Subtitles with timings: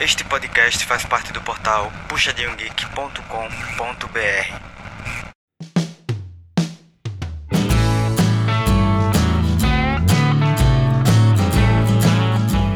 [0.00, 3.28] Este podcast faz parte do portal puxadinhogeek.com.br.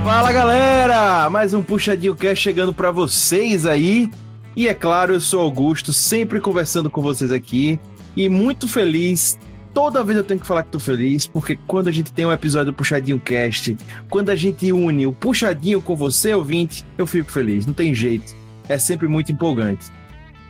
[0.03, 4.11] Fala galera, mais um Puxadinho Cast chegando para vocês aí.
[4.57, 7.79] E é claro, eu sou Augusto, sempre conversando com vocês aqui
[8.17, 9.39] e muito feliz
[9.73, 12.33] toda vez eu tenho que falar que tô feliz, porque quando a gente tem um
[12.33, 13.77] episódio do Puxadinho Cast,
[14.09, 18.35] quando a gente une o Puxadinho com você, ouvinte, eu fico feliz, não tem jeito.
[18.69, 19.91] É sempre muito empolgante.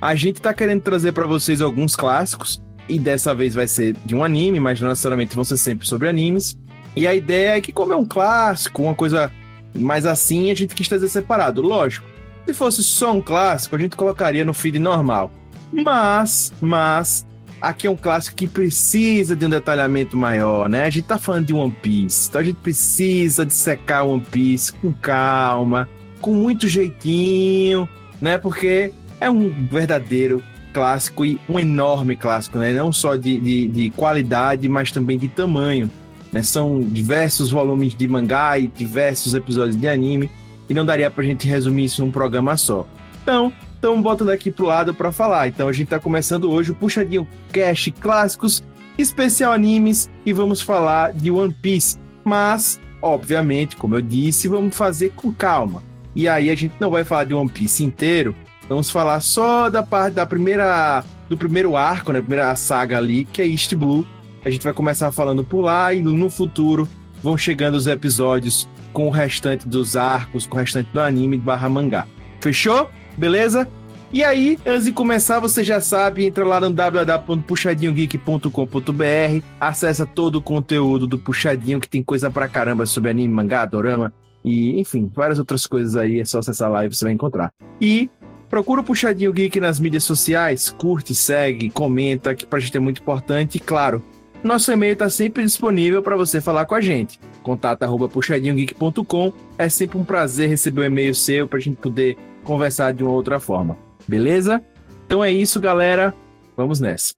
[0.00, 4.14] A gente tá querendo trazer para vocês alguns clássicos, e dessa vez vai ser de
[4.14, 6.58] um anime, mas não necessariamente vão ser sempre sobre animes.
[6.94, 9.30] E a ideia é que, como é um clássico, uma coisa
[9.74, 11.62] mais assim, a gente quis trazer separado.
[11.62, 12.06] Lógico,
[12.44, 15.30] se fosse só um clássico, a gente colocaria no feed normal.
[15.72, 17.26] Mas, mas,
[17.62, 20.84] aqui é um clássico que precisa de um detalhamento maior, né?
[20.84, 24.72] A gente tá falando de One Piece, então a gente precisa de secar One Piece
[24.72, 25.88] com calma,
[26.20, 27.88] com muito jeitinho,
[28.20, 28.36] né?
[28.36, 30.42] Porque é um verdadeiro
[30.74, 32.72] clássico e um enorme clássico, né?
[32.72, 35.88] Não só de, de, de qualidade, mas também de tamanho.
[36.32, 36.42] Né?
[36.42, 40.30] São diversos volumes de mangá e diversos episódios de anime,
[40.68, 42.86] e não daria pra gente resumir isso num programa só.
[43.22, 43.52] Então,
[43.82, 45.48] estamos botando aqui pro lado para falar.
[45.48, 48.62] Então a gente está começando hoje o Puxadinho Cash Clássicos,
[48.96, 51.98] especial animes, e vamos falar de One Piece.
[52.24, 55.82] Mas, obviamente, como eu disse, vamos fazer com calma.
[56.14, 58.36] E aí a gente não vai falar de One Piece inteiro,
[58.68, 63.42] vamos falar só da parte da primeira do primeiro arco, né, primeira saga ali, que
[63.42, 64.06] é East Blue.
[64.44, 66.86] A gente vai começar falando por lá e no futuro
[67.20, 71.68] vão chegando os episódios com o restante dos arcos, com o restante do anime barra
[71.68, 72.06] mangá.
[72.40, 72.88] Fechou?
[73.16, 73.68] Beleza?
[74.12, 80.42] E aí, antes de começar, você já sabe, entra lá no www.puxadinhogeek.com.br, acessa todo o
[80.42, 84.12] conteúdo do Puxadinho, que tem coisa pra caramba sobre anime, mangá, dorama,
[84.44, 87.50] e enfim, várias outras coisas aí, é só acessar lá e você vai encontrar.
[87.80, 88.10] E
[88.50, 93.00] procura o Puxadinho Geek nas mídias sociais, curte, segue, comenta, que pra gente é muito
[93.00, 94.04] importante, e claro,
[94.44, 97.18] nosso e-mail está sempre disponível para você falar com a gente.
[97.42, 99.32] Contato puxadinhogeek.com.
[99.56, 103.02] É sempre um prazer receber o um e-mail seu para a gente poder conversar de
[103.02, 103.76] uma outra forma.
[104.06, 104.62] Beleza?
[105.06, 106.14] Então é isso, galera.
[106.56, 107.14] Vamos nessa.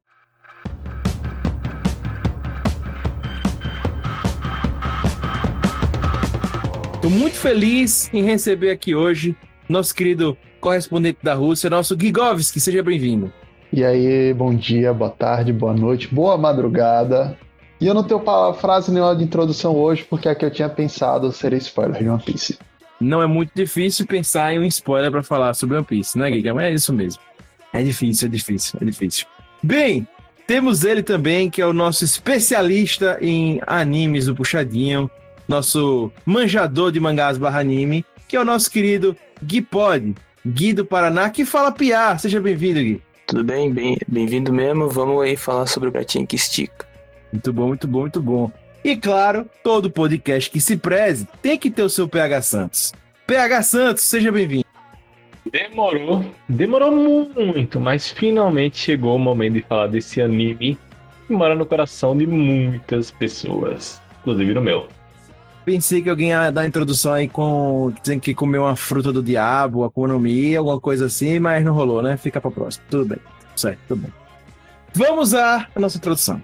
[6.95, 9.37] Estou muito feliz em receber aqui hoje
[9.69, 12.61] nosso querido correspondente da Rússia, nosso Gigovski.
[12.61, 13.33] Seja bem-vindo.
[13.73, 17.37] E aí, bom dia, boa tarde, boa noite, boa madrugada.
[17.81, 18.23] E eu não tenho
[18.55, 22.23] frase nenhuma de introdução hoje, porque a que eu tinha pensado seria spoiler de One
[22.23, 22.57] Piece
[23.01, 26.31] não é muito difícil pensar em um spoiler para falar sobre One Piece, né?
[26.55, 27.21] Mas é isso mesmo.
[27.73, 29.27] É difícil, é difícil, é difícil.
[29.63, 30.07] Bem,
[30.47, 35.11] temos ele também, que é o nosso especialista em animes do Puxadinho,
[35.49, 40.15] nosso manjador de mangás barra anime, que é o nosso querido Gui Pod,
[40.47, 42.21] Gui do Paraná, que fala piar.
[42.21, 43.03] Seja bem-vindo, Gui.
[43.27, 43.73] Tudo bem?
[44.07, 44.89] Bem-vindo mesmo.
[44.89, 46.87] Vamos aí falar sobre o gatinho que estica.
[47.33, 48.53] Muito bom, muito bom, muito bom.
[48.85, 52.93] E claro, todo podcast que se preze tem que ter o seu PH Santos.
[53.27, 54.67] PH Santos, seja bem-vindo.
[55.51, 60.79] Demorou, demorou muito, mas finalmente chegou o momento de falar desse anime
[61.27, 64.87] que mora no coração de muitas pessoas, inclusive no meu.
[65.65, 69.23] Pensei que alguém ia dar a introdução aí com dizendo que comeu uma fruta do
[69.23, 72.19] diabo, economia, alguma coisa assim, mas não rolou, né?
[72.19, 72.85] Fica pra próxima.
[72.91, 73.19] Tudo bem.
[73.57, 74.13] Certo, tudo bem.
[74.93, 76.43] Vamos à nossa introdução.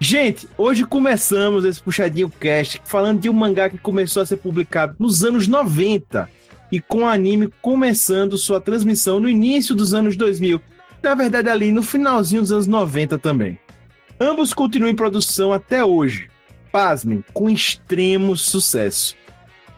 [0.00, 4.94] Gente, hoje começamos esse puxadinho cast falando de um mangá que começou a ser publicado
[4.96, 6.30] nos anos 90
[6.70, 10.60] e com o anime começando sua transmissão no início dos anos 2000.
[11.02, 13.58] Na verdade, ali no finalzinho dos anos 90 também.
[14.20, 16.30] Ambos continuam em produção até hoje.
[16.70, 19.16] Pasmem, com extremo sucesso.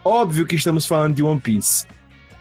[0.04, 1.86] Óbvio que estamos falando de One Piece.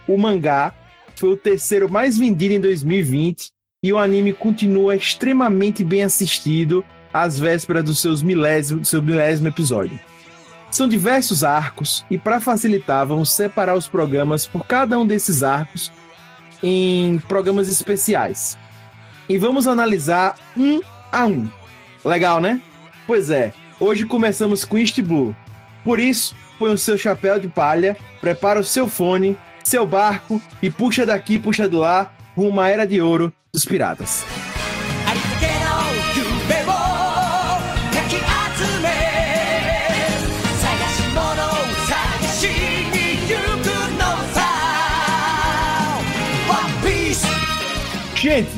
[0.06, 0.74] O mangá
[1.16, 3.52] foi o terceiro mais vendido em 2020
[3.82, 9.48] e o anime continua extremamente bem assistido às vésperas do, seus milésimo, do seu milésimo
[9.48, 10.00] episódio.
[10.72, 15.92] São diversos arcos e, para facilitar, vamos separar os programas por cada um desses arcos
[16.62, 18.58] em programas especiais.
[19.28, 21.50] E vamos analisar um a um.
[22.06, 22.62] Legal, né?
[23.08, 25.36] Pois é, hoje começamos com East Blue.
[25.84, 30.70] Por isso, põe o seu chapéu de palha, prepara o seu fone, seu barco e
[30.70, 34.24] puxa daqui, puxa do lá, rumo à era de ouro dos piratas.
[48.30, 48.52] Gente,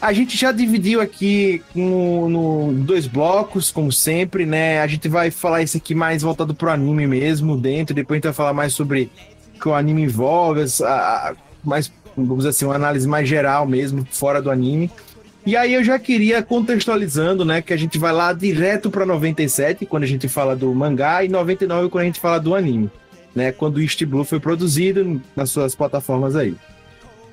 [0.00, 4.80] a gente já dividiu aqui no, no, dois blocos, como sempre, né?
[4.80, 7.92] A gente vai falar isso aqui mais voltado pro anime mesmo, dentro.
[7.92, 9.10] Depois a gente vai falar mais sobre
[9.60, 11.34] que o anime envolve, a, a,
[11.64, 14.88] mais, vamos dizer assim, uma análise mais geral mesmo, fora do anime.
[15.44, 19.84] E aí eu já queria contextualizando, né, que a gente vai lá direto para 97,
[19.84, 22.88] quando a gente fala do mangá, e 99 quando a gente fala do anime,
[23.34, 26.54] né, quando o East Blue foi produzido nas suas plataformas aí.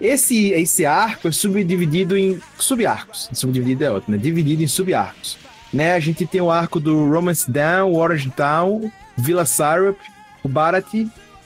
[0.06, 3.28] Esse, esse arco é subdividido em subarcos.
[3.34, 4.22] Subdividido é ótimo, né?
[4.22, 5.38] Dividido em subarcos.
[5.74, 5.94] Né?
[5.94, 9.98] A gente tem o arco do Romance Down, Orange Town, Villa Syrup,
[10.44, 10.86] o Barat,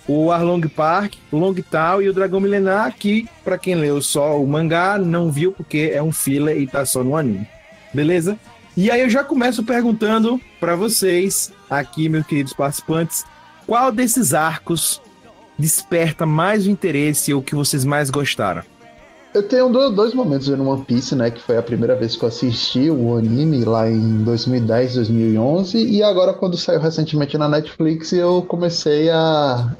[0.07, 4.45] o Arlong Park, Long Town e o Dragão Milenar, que, para quem leu só o
[4.45, 7.47] mangá, não viu porque é um filler e tá só no anime.
[7.93, 8.37] Beleza?
[8.75, 13.23] E aí eu já começo perguntando para vocês, aqui, meus queridos participantes,
[13.65, 15.01] qual desses arcos
[15.59, 18.63] desperta mais o interesse ou que vocês mais gostaram?
[19.31, 21.29] Eu tenho dois momentos no One Piece, né?
[21.29, 25.77] Que foi a primeira vez que eu assisti o anime lá em 2010, 2011.
[25.77, 29.75] E agora, quando saiu recentemente na Netflix, eu comecei a.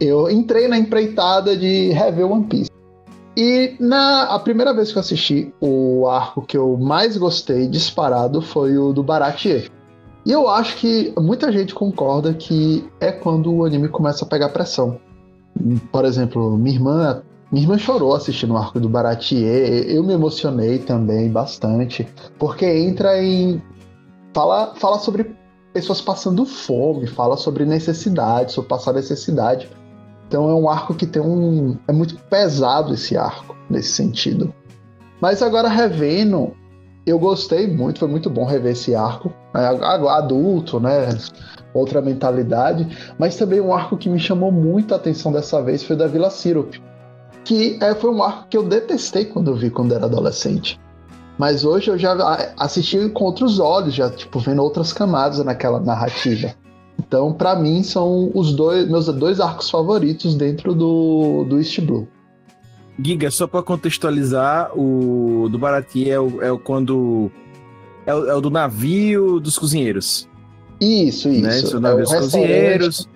[0.00, 2.70] Eu entrei na empreitada de rever One Piece.
[3.36, 8.40] E na a primeira vez que eu assisti, o arco que eu mais gostei disparado
[8.40, 9.70] foi o do Baratie.
[10.24, 14.48] E eu acho que muita gente concorda que é quando o anime começa a pegar
[14.48, 14.98] pressão.
[15.90, 19.88] Por exemplo, minha irmã, minha irmã chorou assistindo o arco do Baratier.
[19.88, 22.06] Eu me emocionei também bastante,
[22.38, 23.62] porque entra em
[24.34, 25.34] fala fala sobre
[25.72, 29.68] pessoas passando fome, fala sobre necessidade, sobre passar necessidade.
[30.28, 34.52] Então é um arco que tem um é muito pesado esse arco nesse sentido.
[35.20, 36.52] Mas agora revendo,
[37.06, 39.32] eu gostei muito, foi muito bom rever esse arco.
[39.54, 39.66] É,
[40.08, 41.08] adulto, né?
[41.74, 42.86] outra mentalidade,
[43.18, 46.30] mas também um arco que me chamou muito a atenção dessa vez foi da Vila
[46.30, 46.76] Syrup,
[47.44, 50.80] que é, foi um arco que eu detestei quando eu vi quando era adolescente.
[51.36, 56.54] Mas hoje eu já assisti com outros olhos, já tipo vendo outras camadas naquela narrativa.
[56.96, 62.06] Então, para mim, são os dois meus dois arcos favoritos dentro do, do East Blue.
[62.98, 67.30] Giga, só para contextualizar, o do Barati é o, é o quando.
[68.06, 70.28] É o, é o do navio dos cozinheiros.
[70.80, 71.42] Isso, isso.
[71.42, 71.58] Né?
[71.58, 73.08] Isso, é dos cozinheiros,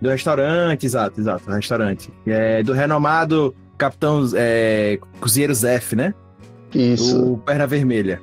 [0.00, 2.10] do restaurante, exato, exato, do restaurante.
[2.26, 6.14] É, do renomado Capitão é, Cozinheiro Zef, né?
[6.74, 7.32] Isso.
[7.32, 8.22] O Perna Vermelha.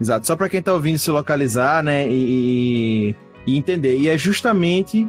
[0.00, 3.98] Exato, só para quem tá ouvindo se localizar, né, e, e entender.
[3.98, 5.08] E é justamente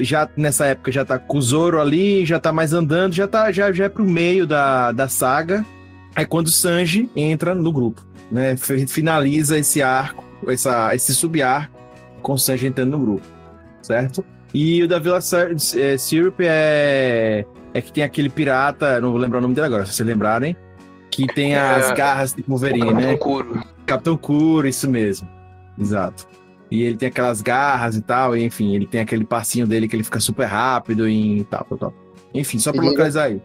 [0.00, 3.50] já nessa época já tá com o Zoro ali, já tá mais andando, já tá
[3.50, 5.64] já, já é pro meio da, da saga.
[6.14, 8.54] É quando o Sanji entra no grupo, né?
[8.56, 11.74] Finaliza esse arco, essa, esse sub-arco
[12.20, 13.26] consegue entrar no grupo,
[13.80, 14.24] certo?
[14.52, 19.38] E o da Vila é, Syrup é, é que tem aquele pirata, não vou lembrar
[19.38, 20.54] o nome dele agora, se vocês lembrarem,
[21.10, 23.16] que tem é, as é, garras de Wolverine, Capitão né?
[23.16, 23.62] Curo.
[23.86, 25.28] Capitão Curo, isso mesmo.
[25.78, 26.26] Exato.
[26.72, 29.94] E ele tem aquelas garras e tal, e, enfim, ele tem aquele passinho dele que
[29.94, 31.94] ele fica super rápido e tal, tal, tal.
[32.32, 33.42] Enfim, só pra localizar aí.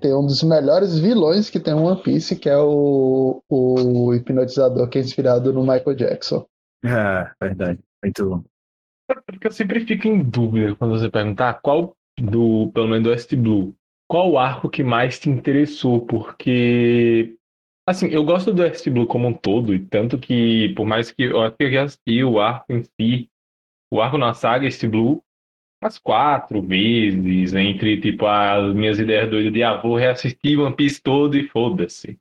[0.00, 4.98] Tem um dos melhores vilões que tem One Piece, que é o, o hipnotizador que
[4.98, 6.46] é inspirado no Michael Jackson.
[6.84, 7.78] É, verdade.
[8.02, 8.42] Muito bom.
[9.24, 13.34] Porque eu sempre fico em dúvida quando você perguntar qual do, pelo menos do West
[13.36, 13.72] Blue,
[14.08, 16.00] qual o arco que mais te interessou?
[16.04, 17.36] Porque,
[17.86, 21.24] assim, eu gosto do West Blue como um todo, e tanto que, por mais que
[21.24, 23.30] eu acho que eu já assisti o arco em si,
[23.90, 25.22] o arco na saga West Blue,
[25.82, 31.36] umas quatro vezes, entre, tipo, as minhas ideias doidas de ah, reassistir One Piece todo
[31.36, 32.18] e foda-se.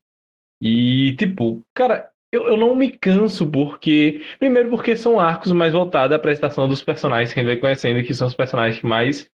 [0.60, 4.24] E, tipo, cara, eu, eu não me canso porque.
[4.40, 8.06] Primeiro, porque são arcos mais voltados à prestação dos personagens que a gente vai conhecendo,
[8.06, 9.30] que são os personagens que mais.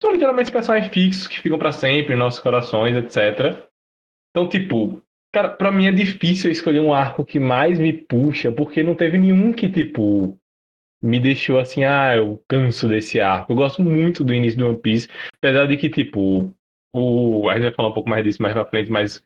[0.00, 3.64] São literalmente personagens fixos que ficam para sempre em nossos corações, etc.
[4.30, 8.82] Então, tipo, cara, pra mim é difícil escolher um arco que mais me puxa, porque
[8.82, 10.38] não teve nenhum que, tipo,
[11.02, 13.52] me deixou assim, ah, eu canso desse arco.
[13.52, 15.08] Eu gosto muito do início do One Piece,
[15.38, 16.54] apesar de que, tipo,
[16.94, 17.48] o.
[17.48, 19.24] A gente vai falar um pouco mais disso mais pra frente, mas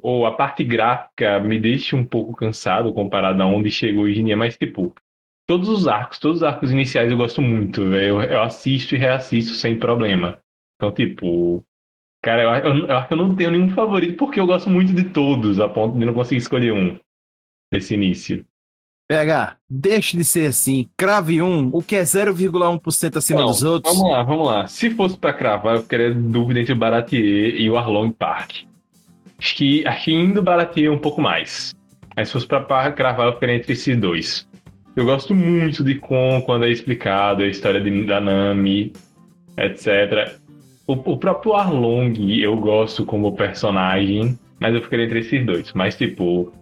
[0.00, 4.26] ou a parte gráfica me deixa um pouco cansado comparado a onde chegou hoje em
[4.26, 4.94] dia, mas tipo,
[5.46, 8.20] todos os arcos, todos os arcos iniciais eu gosto muito, velho.
[8.20, 10.38] Eu, eu, assisto e reassisto sem problema.
[10.76, 11.64] Então, tipo,
[12.26, 14.92] cara, eu, eu, eu acho que eu não tenho nenhum favorito porque eu gosto muito
[14.92, 16.98] de todos, a ponto de não conseguir escolher um
[17.72, 18.44] nesse início.
[19.08, 20.88] PH, deixe de ser assim.
[20.96, 23.96] Crave um, o que é 0,1% acima dos outros.
[23.96, 24.66] Vamos lá, vamos lá.
[24.66, 28.64] Se fosse para cravar, eu queria dúvida entre o Baratier e o Arlong Park.
[29.38, 31.72] Acho que, acho que indo barateia um pouco mais.
[32.16, 34.48] Mas se fosse pra cravar, eu ficaria entre esses dois.
[34.96, 38.92] Eu gosto muito de Kon quando é explicado a história de, da Nami,
[39.56, 40.40] etc.
[40.86, 45.72] O, o, próprio Arlong eu gosto como personagem, mas eu ficaria entre esses dois.
[45.72, 46.52] Mas, tipo,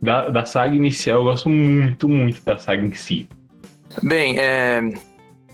[0.00, 3.28] da, da saga inicial eu gosto muito, muito da saga em si.
[4.02, 4.80] Bem, é,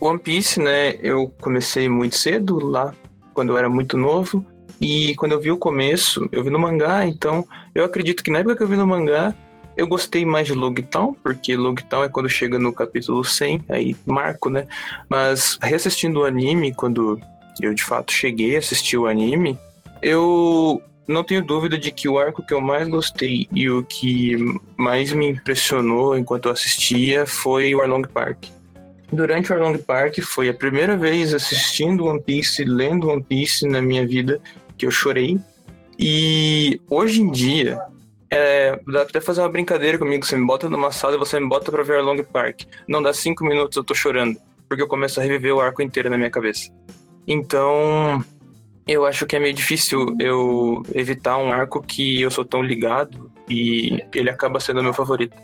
[0.01, 2.95] One Piece, né, eu comecei muito cedo, lá
[3.33, 4.45] quando eu era muito novo.
[4.81, 8.41] E quando eu vi o começo, eu vi no mangá, então eu acredito que na
[8.41, 9.35] época que eu vi no mangá,
[9.77, 14.49] eu gostei mais de Logtown, porque Logtown é quando chega no capítulo 100, aí marco,
[14.51, 14.67] né?
[15.09, 17.21] Mas reassistindo o anime, quando
[17.63, 19.59] eu de fato cheguei a assistir o anime,
[20.03, 24.37] eu não tenho dúvida de que o arco que eu mais gostei e o que
[24.77, 28.47] mais me impressionou enquanto eu assistia foi o Arlong Park.
[29.13, 33.81] Durante o Arlong Park foi a primeira vez assistindo One Piece, lendo One Piece na
[33.81, 34.41] minha vida
[34.77, 35.39] que eu chorei.
[35.99, 37.79] E hoje em dia,
[38.31, 40.25] é, dá até fazer uma brincadeira comigo.
[40.25, 42.63] Você me bota numa sala e você me bota pra ver Long Park.
[42.89, 44.37] Não dá cinco minutos, eu tô chorando.
[44.69, 46.71] Porque eu começo a reviver o arco inteiro na minha cabeça.
[47.27, 48.25] Então,
[48.87, 53.31] eu acho que é meio difícil eu evitar um arco que eu sou tão ligado
[53.49, 55.37] e ele acaba sendo meu favorito.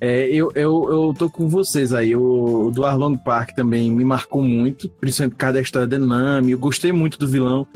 [0.00, 2.14] É, eu, eu, eu tô com vocês aí.
[2.14, 5.98] O, o do Arlong Park também me marcou muito, principalmente por causa da história da
[5.98, 6.52] Nami.
[6.52, 7.66] Eu gostei muito do vilão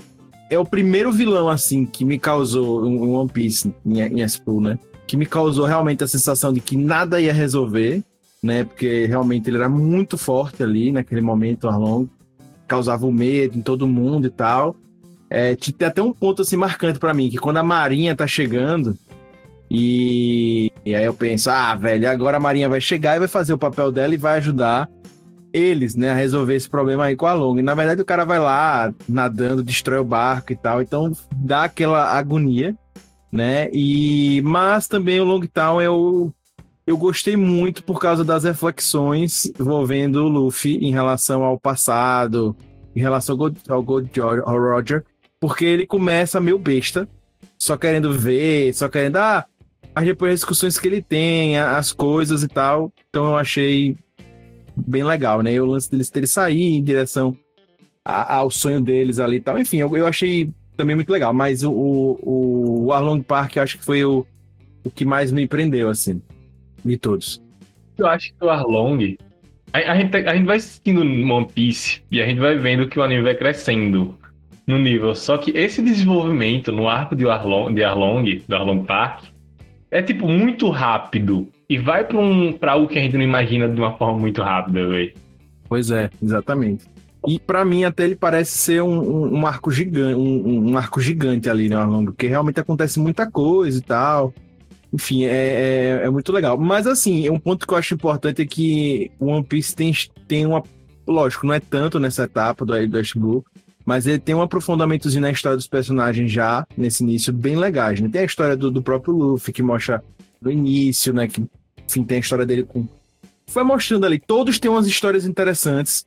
[0.50, 4.78] é o primeiro vilão, assim, que me causou um One Piece em, em Espoo, né?
[5.06, 8.02] Que me causou realmente a sensação de que nada ia resolver,
[8.42, 8.64] né?
[8.64, 12.08] Porque realmente ele era muito forte ali naquele momento, Arlong.
[12.70, 14.76] Causava o medo em todo mundo e tal.
[15.28, 18.96] É, tem até um ponto assim marcante para mim, que quando a Marinha tá chegando,
[19.68, 23.52] e, e aí eu penso, ah, velho, agora a Marinha vai chegar e vai fazer
[23.52, 24.88] o papel dela e vai ajudar
[25.52, 27.58] eles, né, a resolver esse problema aí com a Long.
[27.58, 31.64] E na verdade o cara vai lá nadando, destrói o barco e tal, então dá
[31.64, 32.76] aquela agonia,
[33.32, 33.68] né?
[33.72, 36.32] E mas também o Long Town eu
[36.86, 42.56] eu gostei muito por causa das reflexões envolvendo o Luffy em relação ao passado,
[42.94, 45.04] em relação ao Gold, ao Gold ao Roger,
[45.38, 47.08] porque ele começa meio besta,
[47.58, 49.46] só querendo ver, só querendo ah,
[49.94, 52.92] as discussões que ele tem, as coisas e tal.
[53.08, 53.96] Então eu achei
[54.76, 55.52] bem legal, né?
[55.52, 57.36] E o lance deles terem sair em direção
[58.04, 59.58] a, ao sonho deles ali e tal.
[59.58, 61.32] Enfim, eu, eu achei também muito legal.
[61.32, 64.26] Mas o, o, o Arlong Park, eu acho que foi o,
[64.84, 66.20] o que mais me prendeu, assim,
[66.84, 67.42] de todos.
[67.98, 69.16] Eu acho que o Arlong.
[69.72, 72.98] A, a, gente, a gente vai assistindo One Piece e a gente vai vendo que
[72.98, 74.18] o anime vai crescendo
[74.66, 75.14] no nível.
[75.14, 79.24] Só que esse desenvolvimento no arco de Arlong, de Arlong, do Arlong Park,
[79.90, 83.68] é tipo muito rápido e vai para um, pra algo que a gente não imagina
[83.68, 85.12] de uma forma muito rápida, velho.
[85.68, 86.84] Pois é, exatamente.
[87.26, 91.00] E para mim até ele parece ser um, um, um arco gigante, um, um, arco
[91.00, 92.12] gigante ali, né, Orlando?
[92.12, 94.32] Porque realmente acontece muita coisa e tal.
[94.92, 96.58] Enfim, é, é, é, muito legal.
[96.58, 99.92] Mas assim, um ponto que eu acho importante é que o One Piece tem,
[100.26, 100.62] tem uma.
[101.06, 103.44] Lógico, não é tanto nessa etapa do, Ash Blue,
[103.84, 108.00] mas ele tem um aprofundamentozinho na história dos personagens já, nesse início, bem legais.
[108.00, 108.08] Né?
[108.08, 110.02] Tem a história do, do próprio Luffy, que mostra
[110.40, 111.26] no início, né?
[111.26, 111.44] Que
[111.90, 112.86] enfim, tem a história dele com.
[113.48, 116.06] Foi mostrando ali, todos têm umas histórias interessantes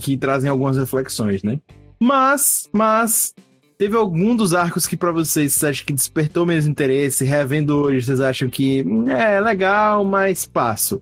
[0.00, 1.60] que trazem algumas reflexões, né?
[2.00, 3.34] Mas, mas,
[3.78, 8.04] teve algum dos arcos que para vocês vocês acham que despertou mesmo interesse, revendo hoje,
[8.04, 11.00] vocês acham que hum, é legal, mas passo.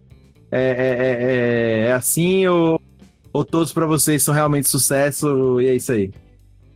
[0.53, 2.81] É, é, é, é assim ou,
[3.33, 6.13] ou todos para vocês são realmente sucesso e é isso aí?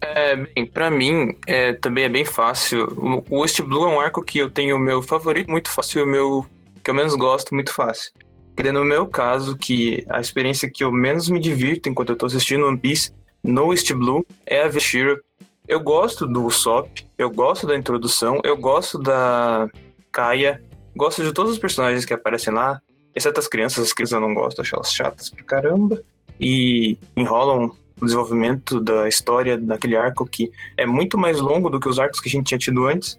[0.01, 2.89] É, bem, pra mim, é, também é bem fácil.
[3.29, 6.03] O West Blue é um arco que eu tenho o meu favorito, muito fácil, e
[6.03, 6.47] o meu
[6.83, 8.11] que eu menos gosto muito fácil.
[8.57, 12.25] Porque no meu caso, que a experiência que eu menos me divirto enquanto eu tô
[12.27, 13.13] assistindo One Piece
[13.45, 15.21] no East Blue é a Vishira.
[15.71, 19.71] Eu gosto do Usopp, eu gosto da introdução, eu gosto da
[20.11, 20.61] Kaia,
[20.97, 22.83] gosto de todos os personagens que aparecem lá,
[23.15, 26.03] exceto as crianças, as crianças eu não gosto, acho elas chatas pra caramba.
[26.41, 31.89] E enrolam o desenvolvimento da história daquele arco que é muito mais longo do que
[31.89, 33.17] os arcos que a gente tinha tido antes.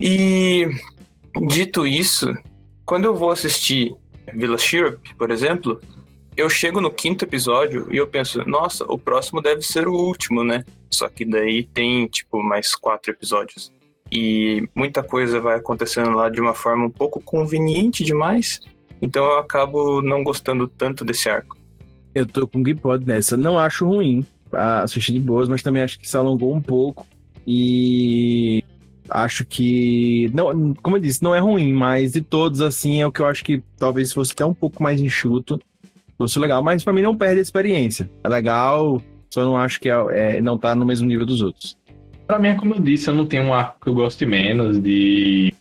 [0.00, 0.66] E
[1.46, 2.36] dito isso,
[2.84, 3.94] quando eu vou assistir
[4.34, 5.80] Villa Syrup, por exemplo,
[6.36, 10.42] eu chego no quinto episódio e eu penso, nossa, o próximo deve ser o último,
[10.42, 10.64] né?
[10.94, 13.72] Só que daí tem, tipo, mais quatro episódios.
[14.10, 18.60] E muita coisa vai acontecendo lá de uma forma um pouco conveniente demais.
[19.02, 21.56] Então eu acabo não gostando tanto desse arco.
[22.14, 23.36] Eu tô com Gipod nessa.
[23.36, 27.06] Não acho ruim assistir de boas, mas também acho que se alongou um pouco.
[27.46, 28.62] E
[29.08, 30.30] Acho que.
[30.32, 33.26] Não, como eu disse, não é ruim, mas de todos, assim, é o que eu
[33.26, 35.60] acho que talvez fosse até um pouco mais enxuto.
[36.16, 38.10] Fosse legal, mas para mim não perde a experiência.
[38.22, 39.02] É legal,
[39.34, 41.76] só não acho que é, é, não tá no mesmo nível dos outros.
[42.26, 44.80] Pra mim, é como eu disse, eu não tenho um arco que eu goste menos
[44.80, 45.52] de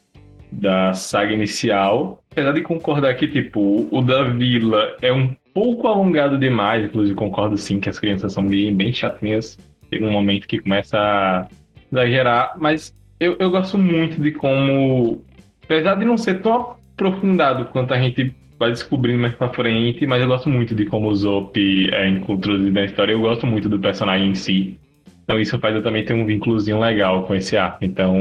[0.51, 2.23] da saga inicial.
[2.31, 7.57] Apesar de concordar que, tipo, o da Vila é um pouco alongado demais, inclusive concordo
[7.57, 9.57] sim que as crianças são bem, bem chatinhas.
[9.89, 11.47] Tem um momento que começa a
[11.91, 15.23] exagerar, mas eu, eu gosto muito de como,
[15.63, 20.21] apesar de não ser tão aprofundado quanto a gente vai descobrindo mais pra frente, mas
[20.21, 21.57] eu gosto muito de como o Zop
[21.91, 23.11] é introduzido na história.
[23.11, 24.79] Eu gosto muito do personagem em si.
[25.23, 27.83] Então isso faz eu também ter um vínculozinho legal com esse arco.
[27.83, 28.15] Então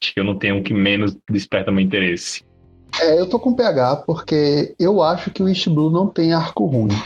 [0.00, 2.42] acho que eu não tenho um que menos desperta meu interesse.
[3.00, 6.66] É, eu tô com PH porque eu acho que o East Blue não tem arco
[6.66, 6.96] ruim.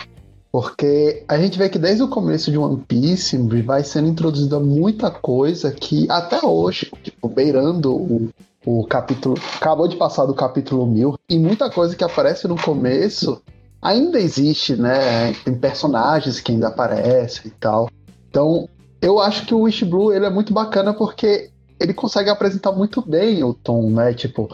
[0.50, 5.10] Porque a gente vê que desde o começo de One Piece vai sendo introduzida muita
[5.10, 8.30] coisa que até hoje, tipo, beirando o,
[8.66, 9.36] o capítulo.
[9.54, 13.40] Acabou de passar do capítulo 1000, e muita coisa que aparece no começo
[13.80, 15.32] ainda existe, né?
[15.44, 17.88] Tem personagens que ainda aparecem e tal.
[18.28, 18.68] Então,
[19.00, 23.00] eu acho que o Wish Blue ele é muito bacana porque ele consegue apresentar muito
[23.00, 24.12] bem o tom, né?
[24.12, 24.48] Tipo,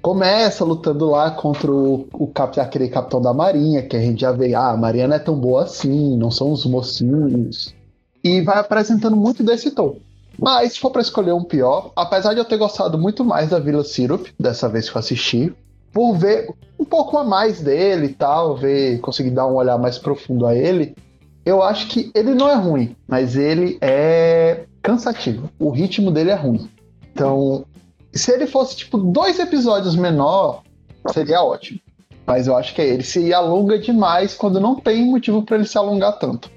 [0.00, 4.30] começa lutando lá contra o, o cap, aquele capitão da marinha, que a gente já
[4.30, 7.74] vê, ah, a marinha não é tão boa assim, não são os mocinhos.
[8.22, 9.96] E vai apresentando muito desse tom.
[10.38, 13.58] Mas se for para escolher um pior, apesar de eu ter gostado muito mais da
[13.58, 15.52] Vila Syrup, dessa vez que eu assisti,
[15.92, 19.98] por ver um pouco a mais dele e tal, ver, conseguir dar um olhar mais
[19.98, 20.94] profundo a ele,
[21.44, 25.50] eu acho que ele não é ruim, mas ele é cansativo.
[25.58, 26.68] O ritmo dele é ruim.
[27.12, 27.64] Então,
[28.12, 30.62] se ele fosse tipo dois episódios menor,
[31.12, 31.80] seria ótimo.
[32.26, 35.66] Mas eu acho que é ele se alonga demais quando não tem motivo para ele
[35.66, 36.50] se alongar tanto.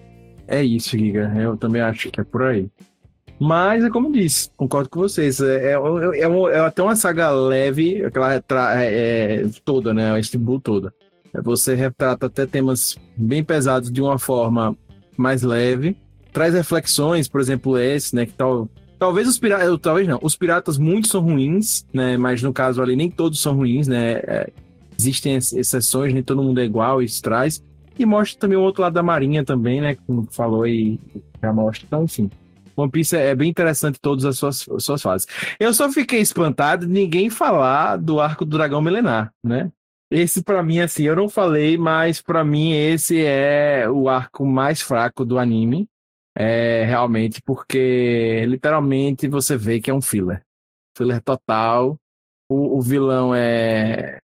[0.47, 1.33] É isso, Giga.
[1.35, 2.69] Eu também acho que é por aí.
[3.39, 5.41] Mas é como disse, concordo com vocês.
[5.41, 8.41] É, é, é, é até uma saga leve, aquela é,
[8.81, 10.11] é, toda, né?
[10.11, 10.93] A Steel toda.
[11.43, 14.77] Você retrata até temas bem pesados de uma forma
[15.17, 15.97] mais leve.
[16.31, 18.25] Traz reflexões, por exemplo, esse, né?
[18.25, 19.79] Que tal, talvez os piratas.
[19.81, 20.19] Talvez não.
[20.21, 22.17] Os piratas muitos são ruins, né?
[22.17, 24.13] Mas no caso ali, nem todos são ruins, né?
[24.13, 24.49] É,
[24.97, 27.63] existem exceções, nem todo mundo é igual, isso traz.
[27.97, 29.97] E mostra também o outro lado da marinha também, né?
[30.07, 30.99] Como falou e
[31.41, 31.85] já mostra.
[31.85, 32.29] Então, enfim.
[32.75, 35.27] One Piece é bem interessante todas as suas, suas fases.
[35.59, 39.71] Eu só fiquei espantado de ninguém falar do arco do dragão milenar, né?
[40.11, 44.81] Esse para mim assim, eu não falei, mas para mim esse é o arco mais
[44.81, 45.87] fraco do anime.
[46.35, 50.43] É, realmente, porque literalmente você vê que é um filler.
[50.97, 51.97] Filler total.
[52.49, 54.19] O, o vilão é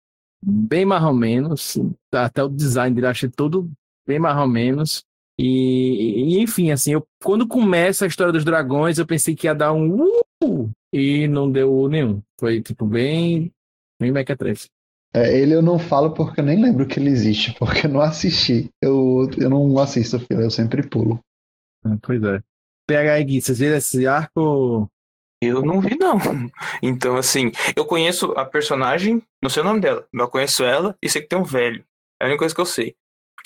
[0.43, 1.79] bem mais ou menos.
[2.13, 3.71] Até o design dele achei todo
[4.07, 5.05] bem mais ou menos.
[5.38, 9.55] E, e, enfim, assim, eu, quando começa a história dos dragões, eu pensei que ia
[9.55, 10.03] dar um
[10.42, 12.22] uh, e não deu nenhum.
[12.40, 13.53] Foi tipo bem,
[14.01, 14.68] bem mequetrefe.
[15.14, 18.01] É, ele eu não falo porque eu nem lembro que ele existe, porque eu não
[18.01, 18.70] assisti.
[18.83, 21.20] Eu, eu não assisto filme, eu sempre pulo.
[21.85, 22.40] Ah, pois é.
[22.87, 24.88] PH Gui, vocês viram esse arco?
[25.42, 26.18] Eu não vi, não.
[26.83, 30.96] Então, assim, eu conheço a personagem, não sei o nome dela, mas eu conheço ela
[31.03, 31.85] e sei que tem um velho.
[32.20, 32.94] É a única coisa que eu sei.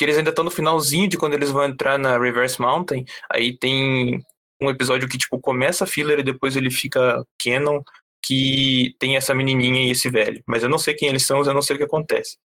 [0.00, 3.04] Porque eles ainda estão no finalzinho de quando eles vão entrar na Reverse Mountain.
[3.30, 4.24] Aí tem
[4.58, 7.82] um episódio que, tipo, começa filler e depois ele fica canon,
[8.24, 10.42] que tem essa menininha e esse velho.
[10.46, 12.38] Mas eu não sei quem eles são, eu não sei o que acontece.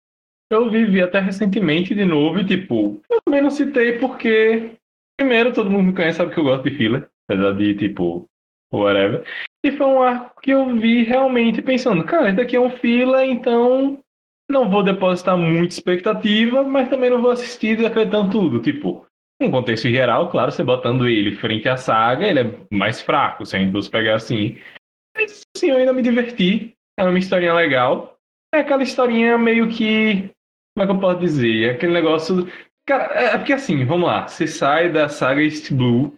[0.49, 4.71] Eu vivi até recentemente de novo e, tipo, eu também não citei porque,
[5.15, 8.27] primeiro, todo mundo me conhece, sabe que eu gosto de filler, apesar de, tipo,
[8.73, 9.23] whatever.
[9.63, 13.29] E foi um arco que eu vi realmente pensando, cara, esse daqui é um filler,
[13.29, 14.03] então
[14.49, 18.59] não vou depositar muita expectativa, mas também não vou assistir decretando tudo.
[18.59, 19.05] Tipo,
[19.41, 23.55] em contexto geral, claro, você botando ele frente à saga, ele é mais fraco, se
[23.55, 24.57] a gente pegar assim.
[25.15, 26.73] Mas, assim, eu ainda me diverti.
[26.97, 28.17] É uma historinha legal.
[28.53, 30.29] É aquela historinha meio que.
[30.75, 31.69] Como é que eu posso dizer?
[31.69, 32.47] É aquele negócio.
[32.85, 34.27] Cara, é, é porque assim, vamos lá.
[34.27, 36.17] Você sai da saga East Blue,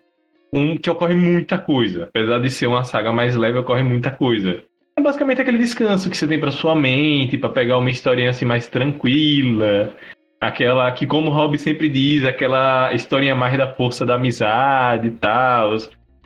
[0.52, 2.06] um que ocorre muita coisa.
[2.06, 4.64] Apesar de ser uma saga mais leve, ocorre muita coisa.
[5.06, 8.44] É basicamente aquele descanso que você tem para sua mente, para pegar uma historinha assim
[8.44, 9.94] mais tranquila.
[10.42, 15.12] Aquela que, como o Rob sempre diz, aquela historinha mais da força da amizade e
[15.12, 15.78] tal,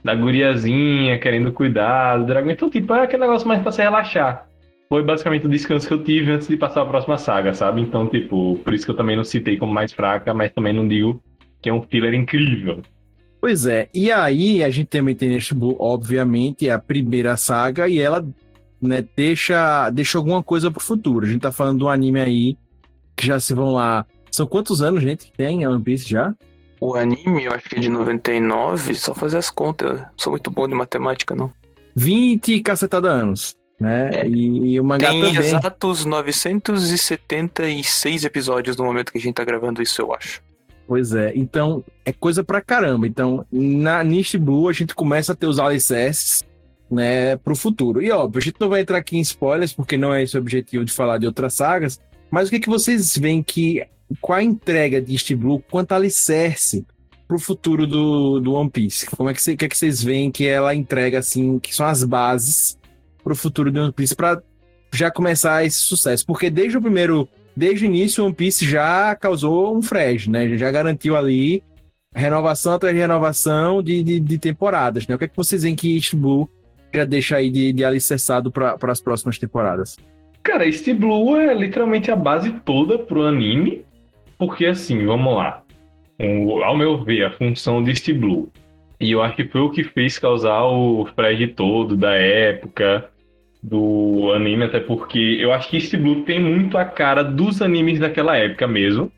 [0.02, 2.52] da guriazinha querendo cuidar do dragão.
[2.52, 4.48] Então, tipo, é aquele negócio mais pra se relaxar.
[4.88, 7.82] Foi basicamente o descanso que eu tive antes de passar a próxima saga, sabe?
[7.82, 10.88] Então, tipo, por isso que eu também não citei como mais fraca, mas também não
[10.88, 11.22] digo
[11.62, 12.82] que é um filler incrível.
[13.42, 18.26] Pois é, e aí a gente também tem neste obviamente, a primeira saga, e ela
[18.82, 21.26] né, deixa, deixa alguma coisa pro futuro.
[21.26, 22.58] A gente tá falando de um anime aí
[23.16, 24.06] que já se vão lá.
[24.32, 26.34] São quantos anos, gente, que tem a One Piece já?
[26.80, 30.02] O anime, eu acho que é de 99, só fazer as contas.
[30.16, 31.52] sou muito bom de matemática, não.
[31.96, 34.10] 20 cacetada anos, né?
[34.14, 34.28] É.
[34.28, 35.38] E, e o mangá Tem também.
[35.38, 40.42] exatos 976 episódios no momento que a gente tá gravando isso, eu acho.
[40.88, 43.06] Pois é, então é coisa pra caramba.
[43.06, 46.44] Então, na Niche Blue a gente começa a ter os alicerces
[46.90, 48.02] né, para o futuro.
[48.02, 50.40] E óbvio, a gente não vai entrar aqui em spoilers, porque não é esse o
[50.40, 52.00] objetivo de falar de outras sagas,
[52.32, 53.86] mas o que, que vocês veem que,
[54.22, 56.86] com a entrega de East Blue, quanto alicerce
[57.28, 59.06] para o futuro do, do One Piece?
[59.08, 61.86] Como é que, cê, que, é que vocês veem que ela entrega, assim, que são
[61.86, 62.78] as bases
[63.24, 64.42] para o futuro do One Piece, para
[64.94, 66.26] já começar esse sucesso?
[66.26, 70.58] Porque desde o primeiro, desde o início, o One Piece já causou um fresh, né?
[70.58, 71.64] Já garantiu ali
[72.14, 75.16] renovação atrás de renovação de, de, de temporadas, né?
[75.16, 76.50] O que é que vocês veem que East Blue
[76.94, 79.98] já deixa aí de, de alicerçado para as próximas temporadas?
[80.44, 83.86] Cara, East Blue é literalmente a base toda pro anime,
[84.38, 85.62] porque assim, vamos lá.
[86.64, 88.52] Ao meu ver, a função de East Blue,
[89.00, 93.10] e eu acho que foi o que fez causar o spread todo da época
[93.62, 98.00] do anime, até porque eu acho que East Blue tem muito a cara dos animes
[98.00, 99.12] daquela época mesmo.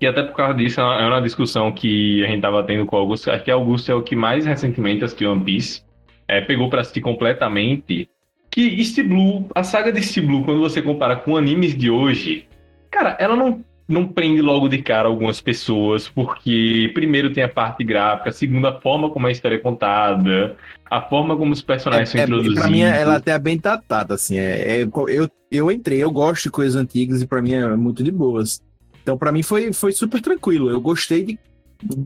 [0.00, 2.98] E até por causa disso, é uma discussão que a gente tava tendo com o
[3.00, 3.30] Augusto.
[3.30, 5.82] Acho que Augusto é o que mais recentemente assistiu One Piece.
[6.28, 8.08] É, pegou para assistir completamente.
[8.50, 12.46] Que East Blue, a saga de East Blue, quando você compara com animes de hoje,
[12.90, 17.82] cara, ela não, não prende logo de cara algumas pessoas, porque primeiro tem a parte
[17.84, 20.56] gráfica, segundo a forma como a história é contada,
[20.90, 22.58] a forma como os personagens é, são introduzidos.
[22.58, 24.38] Pra mim, ela até é bem datada, assim.
[24.38, 28.02] É, é, eu, eu entrei, eu gosto de coisas antigas e pra mim é muito
[28.02, 28.62] de boas.
[29.02, 30.68] Então, para mim, foi, foi super tranquilo.
[30.70, 31.38] Eu gostei de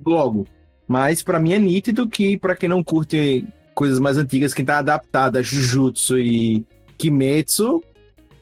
[0.06, 0.46] logo.
[0.87, 4.78] Mas para mim é nítido que, para quem não curte coisas mais antigas, quem tá
[4.78, 6.64] adaptado a Jujutsu e
[6.98, 7.82] Kimetsu,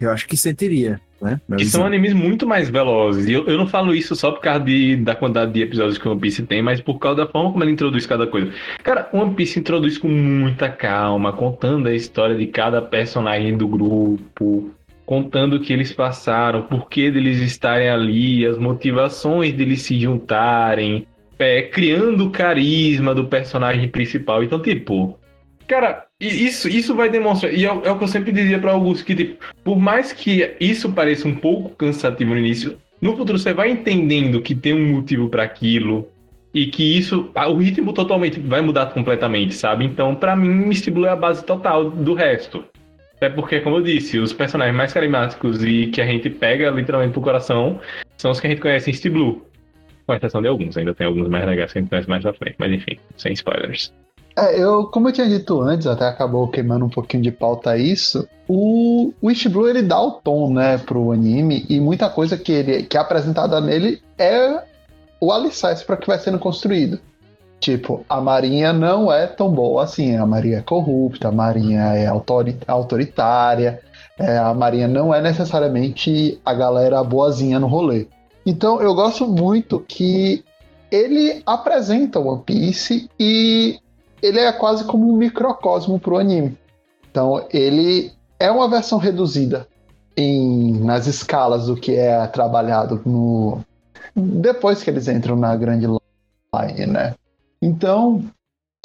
[0.00, 1.00] eu acho que sentiria.
[1.20, 1.38] Né?
[1.58, 3.26] Que são animes muito mais velozes.
[3.26, 6.08] E eu, eu não falo isso só por causa de, da quantidade de episódios que
[6.08, 8.50] One Piece tem, mas por causa da forma como ele introduz cada coisa.
[8.82, 14.70] Cara, One Piece introduz com muita calma, contando a história de cada personagem do grupo,
[15.04, 21.06] contando o que eles passaram, por que deles estarem ali, as motivações deles se juntarem,
[21.38, 24.42] é, criando o carisma do personagem principal.
[24.42, 25.18] Então, tipo,
[25.70, 27.54] cara, isso, isso vai demonstrar.
[27.54, 30.56] E é, é o que eu sempre dizia para Augusto: que, tipo, por mais que
[30.58, 34.92] isso pareça um pouco cansativo no início, no futuro você vai entendendo que tem um
[34.92, 36.08] motivo para aquilo.
[36.52, 39.84] E que isso, o ritmo totalmente vai mudar completamente, sabe?
[39.84, 42.64] Então, para mim, Misty Blue é a base total do resto.
[43.20, 47.12] É porque, como eu disse, os personagens mais carismáticos e que a gente pega literalmente
[47.12, 47.78] pro coração
[48.16, 49.46] são os que a gente conhece em Steel Blue.
[50.04, 52.32] Com exceção de alguns, ainda tem alguns mais legais que a gente conhece mais pra
[52.32, 53.92] frente, mas enfim, sem spoilers.
[54.40, 58.26] É, eu, como eu tinha dito antes, até acabou queimando um pouquinho de pauta isso,
[58.48, 62.82] o, East Blue ele dá o tom, né, pro anime, e muita coisa que, ele,
[62.84, 64.62] que é apresentada nele é
[65.20, 66.98] o alicerce para que vai sendo construído.
[67.60, 70.16] Tipo, a Marinha não é tão boa assim.
[70.16, 72.06] A Marinha é corrupta, a Marinha é
[72.66, 73.80] autoritária,
[74.18, 78.08] é, a Marinha não é necessariamente a galera boazinha no rolê.
[78.46, 80.42] Então eu gosto muito que
[80.90, 83.78] ele apresenta One Piece e
[84.22, 86.56] ele é quase como um microcosmo pro anime.
[87.10, 89.66] Então ele é uma versão reduzida
[90.16, 93.60] em, nas escalas do que é trabalhado no
[94.14, 97.14] depois que eles entram na grande line, né?
[97.62, 98.24] Então,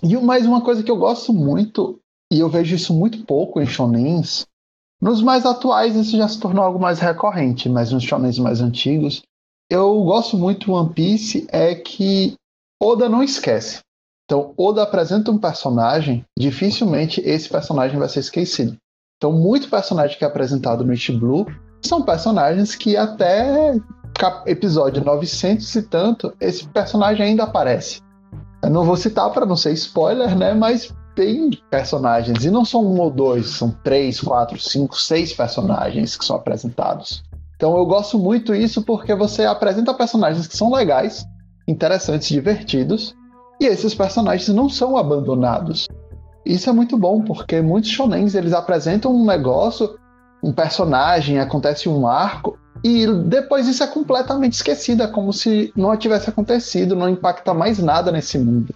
[0.04, 2.00] e mais uma coisa que eu gosto muito,
[2.32, 4.46] e eu vejo isso muito pouco em shonens,
[5.02, 9.24] nos mais atuais isso já se tornou algo mais recorrente, mas nos shonens mais antigos,
[9.70, 12.36] eu gosto muito do One Piece é que
[12.82, 13.80] Oda não esquece.
[14.26, 18.76] Então, Oda apresenta um personagem, dificilmente esse personagem vai ser esquecido.
[19.18, 21.46] Então, muito personagem que é apresentado no East Blue
[21.82, 23.76] são personagens que até
[24.46, 28.02] episódio 900 e tanto, esse personagem ainda aparece.
[28.64, 30.54] Eu não vou citar para não ser spoiler, né?
[30.54, 36.18] Mas tem personagens, e não são um ou dois, são três, quatro, cinco, seis personagens
[36.18, 37.24] que são apresentados.
[37.56, 41.26] Então eu gosto muito isso porque você apresenta personagens que são legais,
[41.68, 43.16] interessantes, divertidos,
[43.60, 45.88] e esses personagens não são abandonados.
[46.46, 49.98] Isso é muito bom porque muitos shonens eles apresentam um negócio,
[50.44, 55.96] um personagem, acontece um arco e depois isso é completamente esquecido, é como se não
[55.98, 58.76] tivesse acontecido, não impacta mais nada nesse mundo.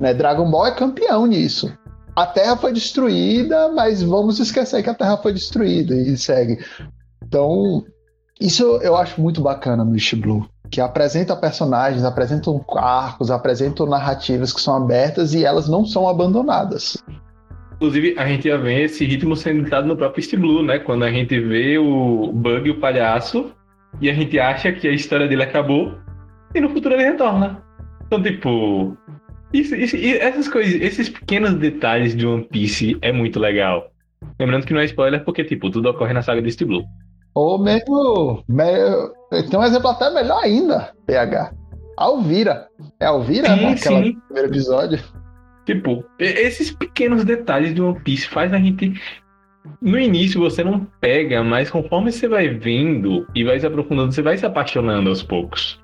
[0.00, 0.14] Né?
[0.14, 1.70] Dragon Ball é campeão nisso.
[2.16, 6.58] A Terra foi destruída, mas vamos esquecer que a Terra foi destruída e segue.
[7.22, 7.84] Então,
[8.40, 14.52] isso eu acho muito bacana no East Blue, que apresenta personagens, apresenta arcos, apresenta narrativas
[14.52, 17.02] que são abertas e elas não são abandonadas.
[17.74, 20.78] Inclusive, a gente ia ver esse ritmo sendo dado no próprio East Blue, né?
[20.78, 23.52] Quando a gente vê o Bug e o palhaço
[24.00, 25.94] e a gente acha que a história dele acabou
[26.54, 27.62] e no futuro ele retorna.
[28.06, 28.96] Então, tipo,
[29.52, 33.90] isso, isso, essas coisas, esses pequenos detalhes de One Piece é muito legal.
[34.38, 36.84] Lembrando que não é spoiler porque, tipo, tudo ocorre na saga de East Blue.
[37.34, 39.12] Ou mesmo, mesmo.
[39.30, 41.52] Tem um exemplo até melhor ainda, PH.
[41.96, 42.68] Alvira.
[42.98, 43.72] É Alvira, sim, né?
[43.72, 44.16] Aquela sim.
[44.26, 45.00] primeiro episódio.
[45.66, 49.00] Tipo, esses pequenos detalhes de One Piece faz a gente.
[49.80, 54.22] No início você não pega, mas conforme você vai vendo e vai se aprofundando, você
[54.22, 55.80] vai se apaixonando aos poucos.